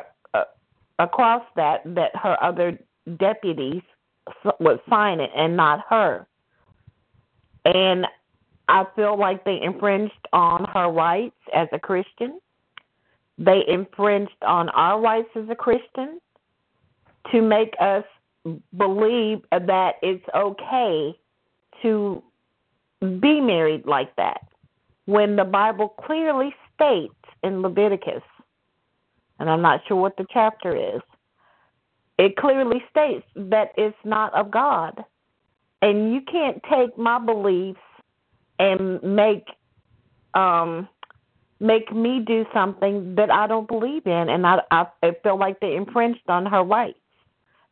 [0.98, 2.78] across that, that her other
[3.18, 3.84] deputies
[4.60, 6.28] would sign it and not her.
[7.66, 8.06] And
[8.70, 12.40] I feel like they infringed on her rights as a Christian.
[13.38, 16.20] They infringed on our rights as a Christian
[17.32, 18.04] to make us
[18.78, 21.18] believe that it's okay
[21.82, 22.24] to
[23.02, 24.42] be married like that
[25.06, 28.22] when the Bible clearly states in Leviticus,
[29.40, 31.02] and I'm not sure what the chapter is,
[32.20, 35.04] it clearly states that it's not of God.
[35.82, 37.80] And you can't take my beliefs
[38.60, 39.48] and make
[40.36, 40.88] um
[41.60, 44.86] make me do something that I don't believe in and I I,
[45.24, 47.00] feel like they infringed on her rights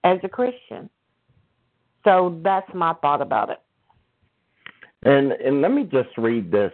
[0.04, 0.90] as a Christian.
[2.04, 3.62] So that's my thought about it.
[5.04, 6.72] And and let me just read this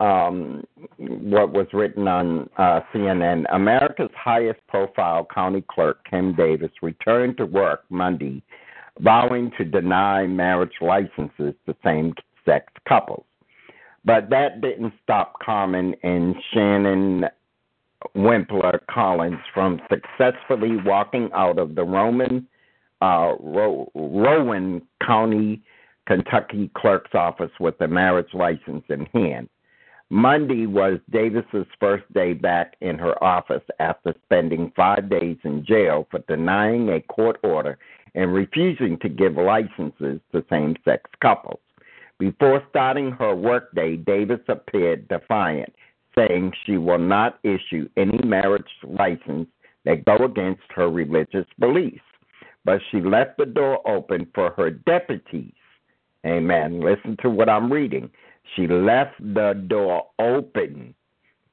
[0.00, 0.64] um,
[0.98, 3.44] what was written on uh, CNN.
[3.52, 8.42] America's highest profile county clerk, Kim Davis, returned to work Monday,
[9.00, 12.12] vowing to deny marriage licenses to same
[12.46, 13.26] sex couples.
[14.04, 17.26] But that didn't stop Carmen and Shannon
[18.14, 22.46] Wampler Collins from successfully walking out of the Roman
[23.02, 25.62] uh, Ro- Rowan County,
[26.06, 29.48] Kentucky clerk's office with a marriage license in hand.
[30.08, 36.06] Monday was Davis's first day back in her office after spending five days in jail
[36.10, 37.76] for denying a court order
[38.14, 41.58] and refusing to give licenses to same sex couples.
[42.18, 45.74] Before starting her workday, Davis appeared defiant,
[46.16, 49.48] saying she will not issue any marriage license
[49.84, 52.00] that go against her religious beliefs.
[52.64, 55.52] But she left the door open for her deputies.
[56.26, 56.80] Amen.
[56.80, 58.10] Listen to what I'm reading.
[58.54, 60.94] She left the door open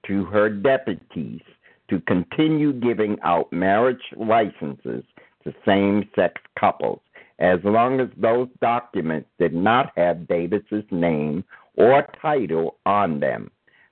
[0.08, 1.42] to her deputies
[1.90, 5.04] to continue giving out marriage licenses
[5.44, 7.02] to same sex couples
[7.40, 11.44] as long as those documents did not have Davis's name
[11.76, 13.50] or title on them.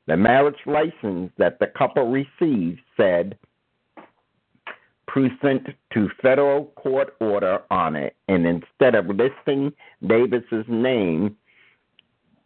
[0.08, 3.38] The marriage license that the couple received said
[5.08, 9.74] pursuant to federal court order on it, and instead of listing
[10.06, 11.36] Davis's name,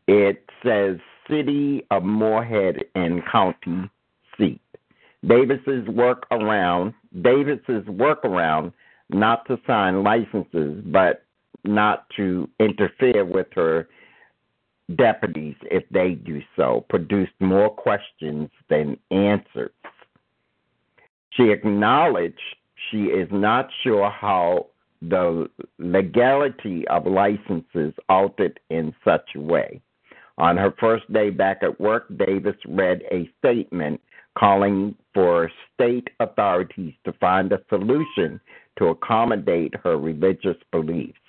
[0.08, 0.98] it says
[1.30, 3.90] City of Morehead and County
[4.38, 4.62] seat.
[5.28, 8.74] Davis's workaround Davis's workaround
[9.10, 11.24] not to sign licenses, but
[11.64, 13.88] not to interfere with her
[14.96, 19.72] deputies if they do so, produced more questions than answers.
[21.32, 22.40] She acknowledged
[22.92, 24.68] she is not sure how
[25.02, 25.50] the
[25.80, 29.82] legality of licenses altered in such a way.
[30.38, 34.02] On her first day back at work, Davis read a statement
[34.38, 38.40] calling for state authorities to find a solution
[38.78, 41.20] to accommodate her religious beliefs.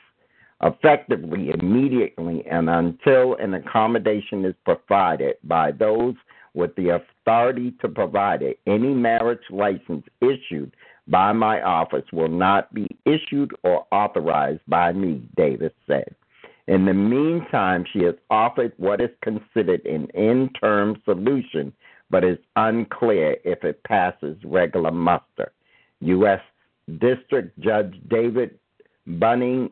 [0.62, 6.14] Effectively, immediately, and until an accommodation is provided by those
[6.54, 10.74] with the authority to provide it, any marriage license issued
[11.08, 16.14] by my office will not be issued or authorized by me, Davis said.
[16.66, 21.72] In the meantime, she has offered what is considered an interim solution,
[22.10, 25.52] but is unclear if it passes regular muster.
[26.00, 26.40] U.S.
[26.98, 28.58] District Judge David
[29.06, 29.70] Bunning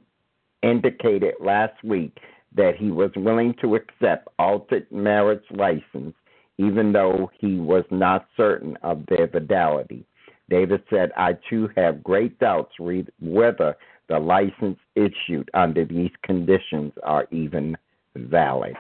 [0.62, 2.18] indicated last week
[2.56, 6.14] that he was willing to accept altered marriage license,
[6.58, 10.04] even though he was not certain of their fidelity.
[10.48, 13.76] David said, I too have great doubts whether
[14.08, 17.76] the license issued under these conditions are even
[18.14, 18.74] valid.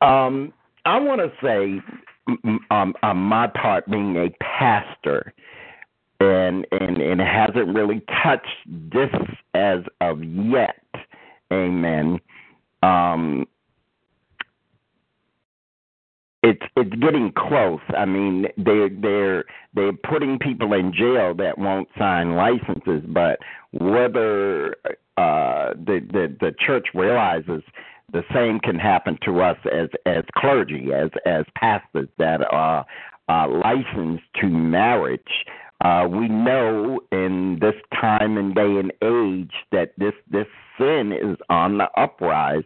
[0.00, 0.52] Um,
[0.84, 1.82] I want to say,
[2.70, 5.32] um, on my part, being a pastor,
[6.20, 9.10] and, and it hasn't really touched this
[9.54, 10.82] as of yet.
[11.52, 12.20] Amen.
[12.82, 13.46] Um,
[16.42, 17.80] it's it's getting close.
[17.96, 19.44] I mean, they they're
[19.74, 23.40] they're putting people in jail that won't sign licenses, but
[23.72, 24.76] whether
[25.16, 27.62] uh, the the the church realizes
[28.12, 32.86] the same can happen to us as as clergy, as as pastors that are
[33.28, 35.44] uh, licensed to marriage.
[35.84, 40.46] Uh, we know in this time and day and age that this this
[40.78, 42.64] sin is on the uprise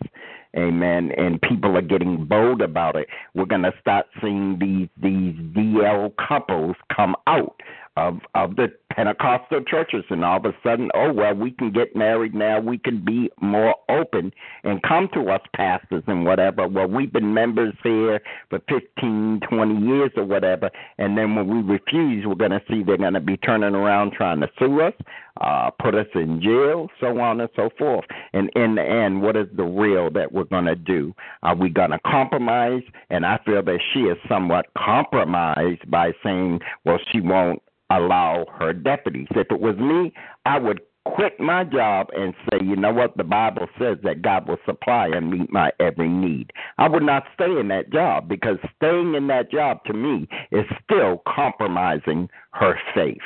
[0.56, 1.12] Amen.
[1.16, 3.08] And people are getting bold about it.
[3.34, 7.60] We're going to start seeing these these DL couples come out
[7.96, 11.94] of of the Pentecostal churches, and all of a sudden, oh well, we can get
[11.94, 12.60] married now.
[12.60, 14.32] We can be more open
[14.64, 16.66] and come to us pastors and whatever.
[16.66, 21.72] Well, we've been members here for fifteen, twenty years or whatever, and then when we
[21.72, 24.94] refuse, we're going to see they're going to be turning around trying to sue us,
[25.40, 28.04] uh, put us in jail, so on and so forth.
[28.32, 31.14] And in the end, what is the real that we're going to do?
[31.42, 32.82] Are we going to compromise?
[33.08, 38.72] And I feel that she is somewhat compromised by saying, well, she won't allow her
[38.72, 39.28] deputies.
[39.32, 40.12] If it was me,
[40.46, 44.48] I would quit my job and say, you know what, the Bible says that God
[44.48, 46.52] will supply and meet my every need.
[46.78, 50.64] I would not stay in that job because staying in that job to me is
[50.84, 53.18] still compromising her faith.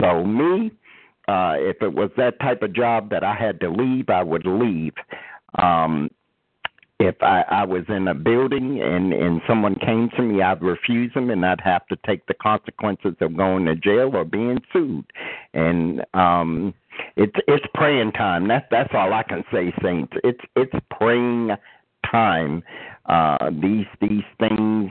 [0.00, 0.72] So, me,
[1.28, 4.44] uh, if it was that type of job that I had to leave, I would
[4.46, 4.92] leave.
[5.58, 6.10] Um,
[7.00, 11.12] if I, I was in a building and and someone came to me, I'd refuse
[11.14, 15.04] them, and I'd have to take the consequences of going to jail or being sued.
[15.54, 16.72] And um,
[17.16, 18.46] it's it's praying time.
[18.48, 20.12] That's that's all I can say, saints.
[20.22, 21.50] It's it's praying
[22.10, 22.62] time.
[23.06, 24.90] Uh, these these things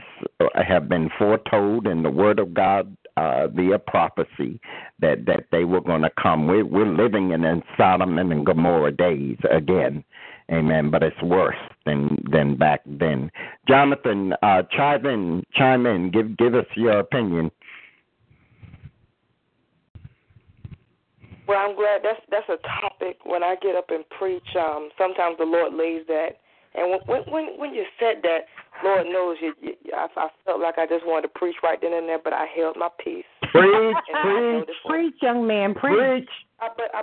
[0.54, 4.60] have been foretold in the Word of God uh, via prophecy
[5.00, 6.46] that that they were going to come.
[6.46, 10.04] We're we're living in, in Sodom and Gomorrah days again.
[10.52, 10.90] Amen.
[10.90, 11.56] But it's worse
[11.86, 13.30] than than back then.
[13.66, 16.10] Jonathan, uh, chime in, chime in.
[16.10, 17.50] Give give us your opinion.
[21.48, 24.48] Well, I'm glad that's that's a topic when I get up and preach.
[24.58, 26.40] Um, sometimes the Lord lays that,
[26.74, 28.40] and when when when you said that,
[28.82, 29.54] Lord knows you.
[29.60, 32.32] you I, I felt like I just wanted to preach right then and there, but
[32.32, 33.24] I held my peace.
[33.52, 36.28] Preach, And I know preach, Preach, young man, preach.
[36.60, 37.02] I, but I,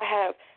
[0.00, 0.55] I have but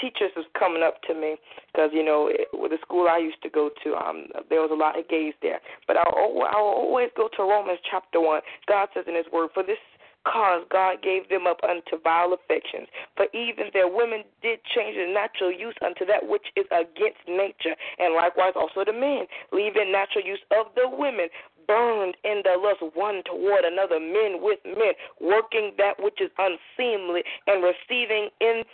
[0.00, 1.36] teachers is coming up to me
[1.72, 4.70] because you know it, with the school I used to go to, um, there was
[4.72, 5.60] a lot of gays there.
[5.86, 8.42] But I I will always go to Romans chapter one.
[8.66, 9.78] God says in His Word, "For this
[10.24, 12.88] cause God gave them up unto vile affections.
[13.16, 17.76] For even their women did change their natural use unto that which is against nature,
[17.98, 21.28] and likewise also the men, leaving natural use of the women."
[21.66, 27.22] Burned in their lust one toward another, men with men, working that which is unseemly,
[27.46, 28.64] and receiving in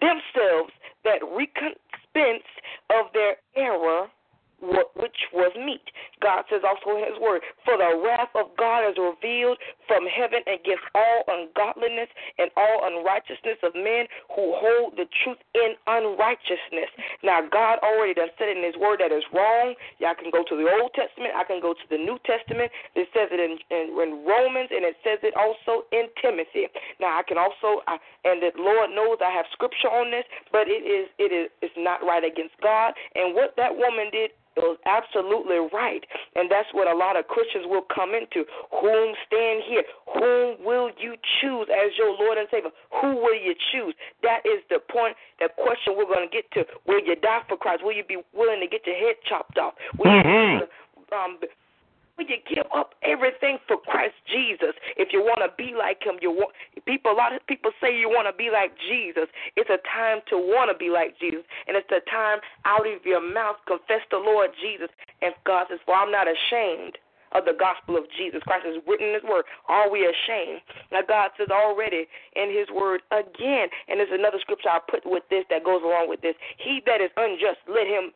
[0.00, 0.72] themselves
[1.04, 2.44] that recompense
[2.90, 4.08] of their error
[4.96, 5.84] which was meat.
[6.20, 10.40] God says also in His Word, For the wrath of God is revealed from heaven
[10.48, 12.08] against all ungodliness
[12.38, 16.90] and all unrighteousness of men who hold the truth in unrighteousness.
[17.22, 19.74] Now, God already done said in His Word that is wrong.
[20.00, 22.72] Y'all can go to the Old Testament, I can go to the New Testament.
[22.94, 26.70] It says it in, in, in Romans, and it says it also in Timothy.
[27.00, 30.66] Now, I can also, I, and the Lord knows I have scripture on this, but
[30.66, 32.94] it is it is it's not right against God.
[33.14, 34.30] And what that woman did
[34.62, 36.04] was absolutely right.
[36.36, 38.44] And that's what a lot of Christians will come into.
[38.70, 39.82] Whom stand here?
[40.14, 42.70] Whom will you choose as your Lord and Savior?
[43.00, 43.94] Who will you choose?
[44.22, 46.64] That is the point, the question we're going to get to.
[46.86, 47.82] Will you die for Christ?
[47.82, 49.74] Will you be willing to get your head chopped off?
[49.98, 50.60] Will Mhm.
[50.60, 50.68] you
[51.12, 51.38] um,
[52.16, 54.74] Will you give up everything for Christ Jesus?
[54.96, 56.54] If you want to be like Him, you want
[56.86, 57.10] people.
[57.10, 59.26] A lot of people say you want to be like Jesus.
[59.56, 63.04] It's a time to want to be like Jesus, and it's a time out of
[63.04, 64.88] your mouth confess the Lord Jesus.
[65.22, 66.98] And God says, "For I'm not ashamed."
[67.34, 69.44] Of the gospel of Jesus Christ is written in His Word.
[69.66, 70.62] Are we ashamed?
[70.92, 75.24] Now God says already in His Word again, and there's another scripture I put with
[75.30, 76.36] this that goes along with this.
[76.58, 78.12] He that is unjust, let him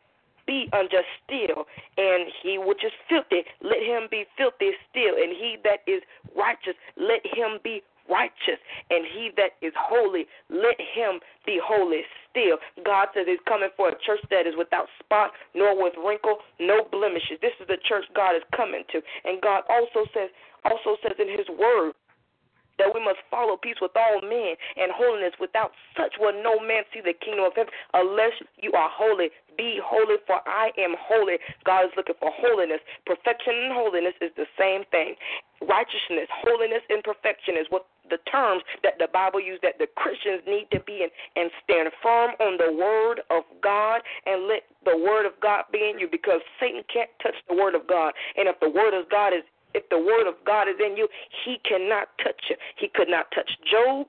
[0.49, 1.69] be unjust still,
[2.01, 6.01] and he which is filthy, let him be filthy still, and he that is
[6.33, 8.57] righteous, let him be righteous,
[8.89, 12.03] and he that is holy, let him be holy
[12.33, 12.57] still.
[12.83, 16.89] God says he's coming for a church that is without spot, nor with wrinkle, no
[16.91, 17.37] blemishes.
[17.45, 19.05] This is the church God is coming to.
[19.29, 20.33] And God also says
[20.65, 21.93] also says in his word
[22.79, 25.35] that we must follow peace with all men and holiness.
[25.39, 29.29] Without such will no man see the kingdom of heaven unless you are holy.
[29.59, 31.37] Be holy, for I am holy.
[31.67, 32.81] God is looking for holiness.
[33.05, 35.19] Perfection and holiness is the same thing.
[35.61, 40.41] Righteousness, holiness, and perfection is what the terms that the Bible uses that the Christians
[40.47, 44.97] need to be in and stand firm on the word of God and let the
[44.97, 48.15] word of God be in you because Satan can't touch the word of God.
[48.37, 51.09] And if the word of God is if the word of God is in you,
[51.45, 52.57] he cannot touch you.
[52.77, 54.09] He could not touch Job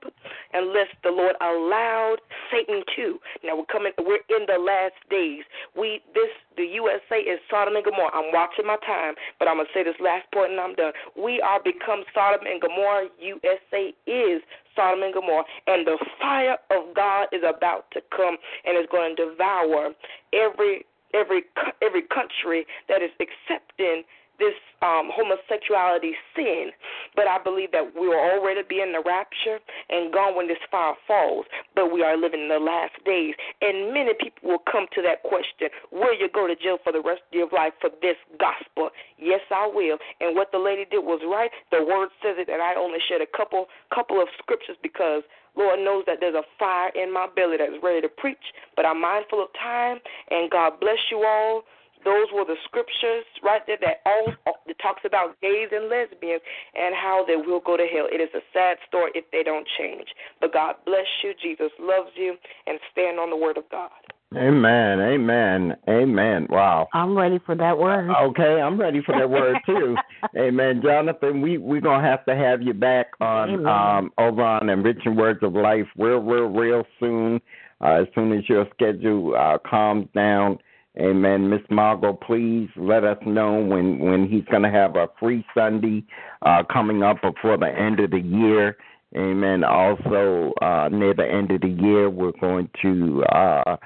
[0.52, 2.18] unless the Lord allowed
[2.50, 3.18] Satan to.
[3.44, 5.44] Now we're coming we're in the last days.
[5.76, 8.10] We this the USA is Sodom and Gomorrah.
[8.14, 10.92] I'm watching my time, but I'm gonna say this last point and I'm done.
[11.16, 13.08] We are become Sodom and Gomorrah.
[13.18, 14.42] USA is
[14.74, 19.16] Sodom and Gomorrah, and the fire of God is about to come and is going
[19.16, 19.92] to devour
[20.32, 21.42] every every
[21.82, 24.04] every country that is accepting
[24.40, 26.72] this um, homosexuality sin,
[27.14, 29.60] but I believe that we will already be in the rapture
[29.92, 31.44] and gone when this fire falls.
[31.76, 35.22] But we are living in the last days, and many people will come to that
[35.22, 38.90] question: Will you go to jail for the rest of your life for this gospel?
[39.20, 39.98] Yes, I will.
[40.20, 41.52] And what the lady did was right.
[41.70, 45.22] The word says it, and I only shared a couple couple of scriptures because
[45.56, 49.00] Lord knows that there's a fire in my belly that's ready to preach, but I'm
[49.00, 49.98] mindful of time,
[50.30, 51.62] and God bless you all.
[52.04, 54.32] Those were the scriptures right there that all
[54.66, 56.42] that talks about gays and lesbians
[56.74, 58.08] and how they will go to hell.
[58.10, 60.08] It is a sad story if they don't change.
[60.40, 61.32] But God bless you.
[61.42, 62.36] Jesus loves you,
[62.66, 63.90] and stand on the word of God.
[64.36, 65.00] Amen.
[65.00, 65.76] Amen.
[65.88, 66.46] Amen.
[66.48, 66.88] Wow.
[66.94, 68.10] I'm ready for that word.
[68.10, 69.96] Okay, I'm ready for that word too.
[70.38, 71.40] Amen, Jonathan.
[71.40, 73.66] We we're gonna have to have you back on Amen.
[73.66, 77.40] um over on Enriching Words of Life real real real soon.
[77.80, 80.58] Uh, as soon as your schedule uh, calms down.
[80.98, 81.48] Amen.
[81.48, 86.04] Miss Margot, please let us know when when he's gonna have a free Sunday
[86.42, 88.76] uh coming up before the end of the year.
[89.16, 89.64] Amen.
[89.64, 93.76] Also, uh, near the end of the year, we're going to uh,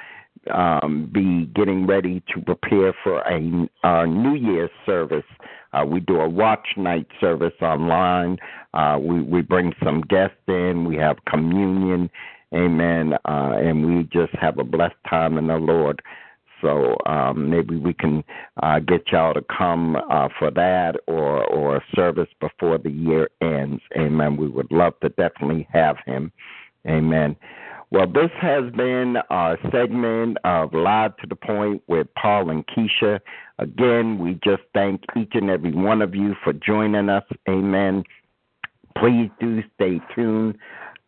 [0.52, 5.24] um, be getting ready to prepare for a our New Year's service.
[5.72, 8.36] Uh, we do a watch night service online.
[8.74, 10.84] Uh, we we bring some guests in.
[10.84, 12.10] We have communion,
[12.54, 16.02] amen, uh, and we just have a blessed time in the Lord.
[16.60, 18.24] So um, maybe we can
[18.62, 23.82] uh, get y'all to come uh, for that or or service before the year ends.
[23.96, 24.36] Amen.
[24.36, 26.32] We would love to definitely have him.
[26.86, 27.36] Amen.
[27.90, 33.20] Well, this has been our segment of Live to the Point with Paul and Keisha.
[33.58, 37.22] Again, we just thank each and every one of you for joining us.
[37.48, 38.02] Amen.
[38.98, 40.58] Please do stay tuned.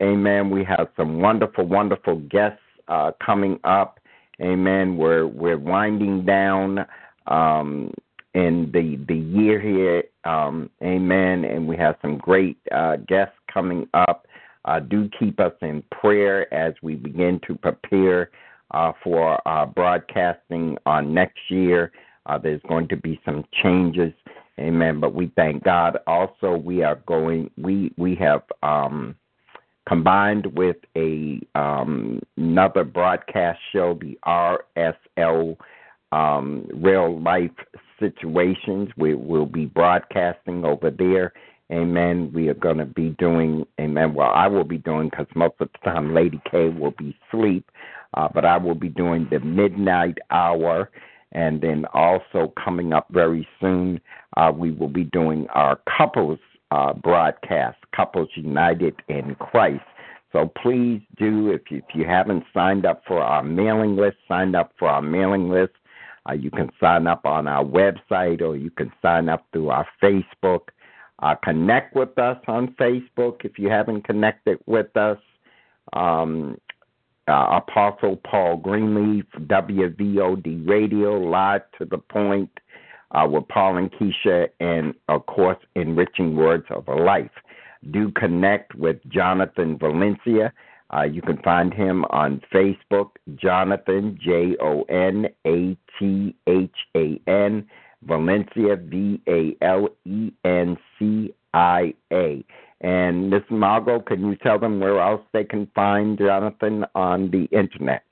[0.03, 0.51] Amen.
[0.51, 3.99] We have some wonderful, wonderful guests uh, coming up.
[4.43, 4.97] Amen.
[4.97, 6.85] We're we're winding down
[7.27, 7.93] um,
[8.35, 10.05] in the the year here.
[10.25, 11.45] Um, amen.
[11.45, 14.27] And we have some great uh, guests coming up.
[14.65, 18.31] Uh, do keep us in prayer as we begin to prepare
[18.73, 19.41] uh, for
[19.75, 21.93] broadcasting on next year.
[22.27, 24.13] Uh, there's going to be some changes,
[24.59, 25.01] amen.
[25.01, 25.99] But we thank God.
[26.07, 27.51] Also, we are going.
[27.57, 29.15] We we have um,
[29.89, 35.57] combined with a um, another broadcast show, the RSL
[36.13, 37.51] um, Real Life
[38.01, 38.91] Situations.
[38.97, 41.33] We will be broadcasting over there.
[41.73, 42.31] Amen.
[42.33, 44.15] We are going to be doing, amen.
[44.15, 47.69] Well, I will be doing because most of the time Lady K will be asleep,
[48.15, 50.91] uh, but I will be doing the midnight hour.
[51.33, 54.01] And then also coming up very soon,
[54.37, 56.39] uh, we will be doing our couples
[56.71, 59.85] uh, broadcast, Couples United in Christ.
[60.33, 64.55] So please do, if you, if you haven't signed up for our mailing list, sign
[64.55, 65.73] up for our mailing list.
[66.29, 69.87] Uh, you can sign up on our website or you can sign up through our
[70.03, 70.69] Facebook.
[71.21, 75.19] Uh, connect with us on Facebook if you haven't connected with us.
[75.93, 76.59] Um,
[77.29, 82.51] uh, Apostle Paul Greenleaf, WVOD Radio, live to the point
[83.13, 87.31] uh, with Paul and Keisha, and of course, Enriching Words of Life.
[87.91, 90.53] Do connect with Jonathan Valencia.
[90.95, 97.21] Uh, you can find him on Facebook, Jonathan, J O N A T H A
[97.27, 97.67] N,
[98.03, 102.45] Valencia, V A L E N C I A.
[102.81, 107.45] And Miss Margot, can you tell them where else they can find Jonathan on the
[107.57, 108.03] internet?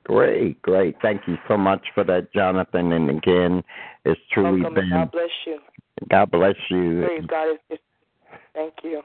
[0.05, 0.97] Great, great.
[1.03, 2.93] Thank you so much for that, Jonathan.
[2.93, 3.63] And again,
[4.05, 4.91] it's truly Welcome, been.
[4.91, 5.61] God bless you.
[6.09, 7.05] God bless you.
[7.07, 7.59] Praise God.
[8.55, 9.03] Thank you.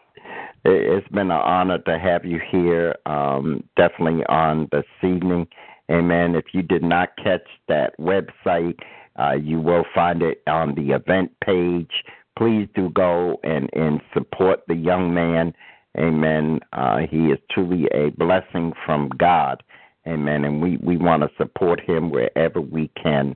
[0.64, 5.47] It- It's been an honor to have you here, um, definitely on this evening.
[5.91, 6.35] Amen.
[6.35, 8.80] If you did not catch that website,
[9.19, 12.03] uh, you will find it on the event page.
[12.38, 15.53] Please do go and, and support the young man.
[15.97, 16.60] Amen.
[16.73, 19.64] Uh, he is truly a blessing from God.
[20.07, 20.43] Amen.
[20.43, 23.35] And we, we want to support him wherever we can.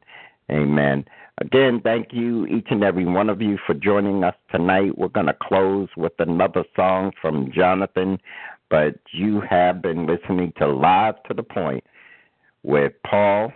[0.52, 1.06] Amen.
[1.41, 4.98] Again, thank you, each and every one of you, for joining us tonight.
[4.98, 8.20] We're going to close with another song from Jonathan,
[8.70, 11.86] but you have been listening to Live to the Point
[12.64, 13.53] with Paul.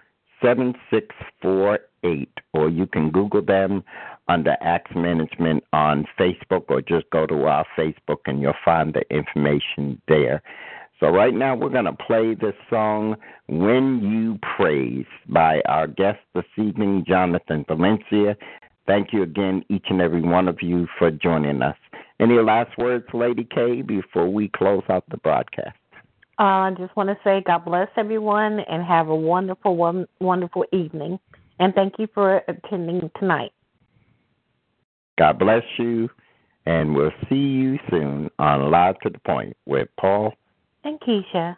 [0.42, 3.84] 7648, or you can Google them
[4.30, 9.04] under Axe Management on Facebook, or just go to our Facebook and you'll find the
[9.16, 10.42] information there.
[11.00, 13.16] So, right now, we're going to play this song,
[13.48, 18.36] When You Praise, by our guest this evening, Jonathan Valencia.
[18.88, 21.76] Thank you again, each and every one of you, for joining us.
[22.20, 25.78] Any last words, Lady K, before we close out the broadcast?
[26.40, 31.20] Uh, I just want to say God bless everyone and have a wonderful, wonderful evening.
[31.60, 33.52] And thank you for attending tonight.
[35.18, 36.10] God bless you,
[36.66, 40.34] and we'll see you soon on Live to the Point with Paul
[40.84, 41.58] And Keisha.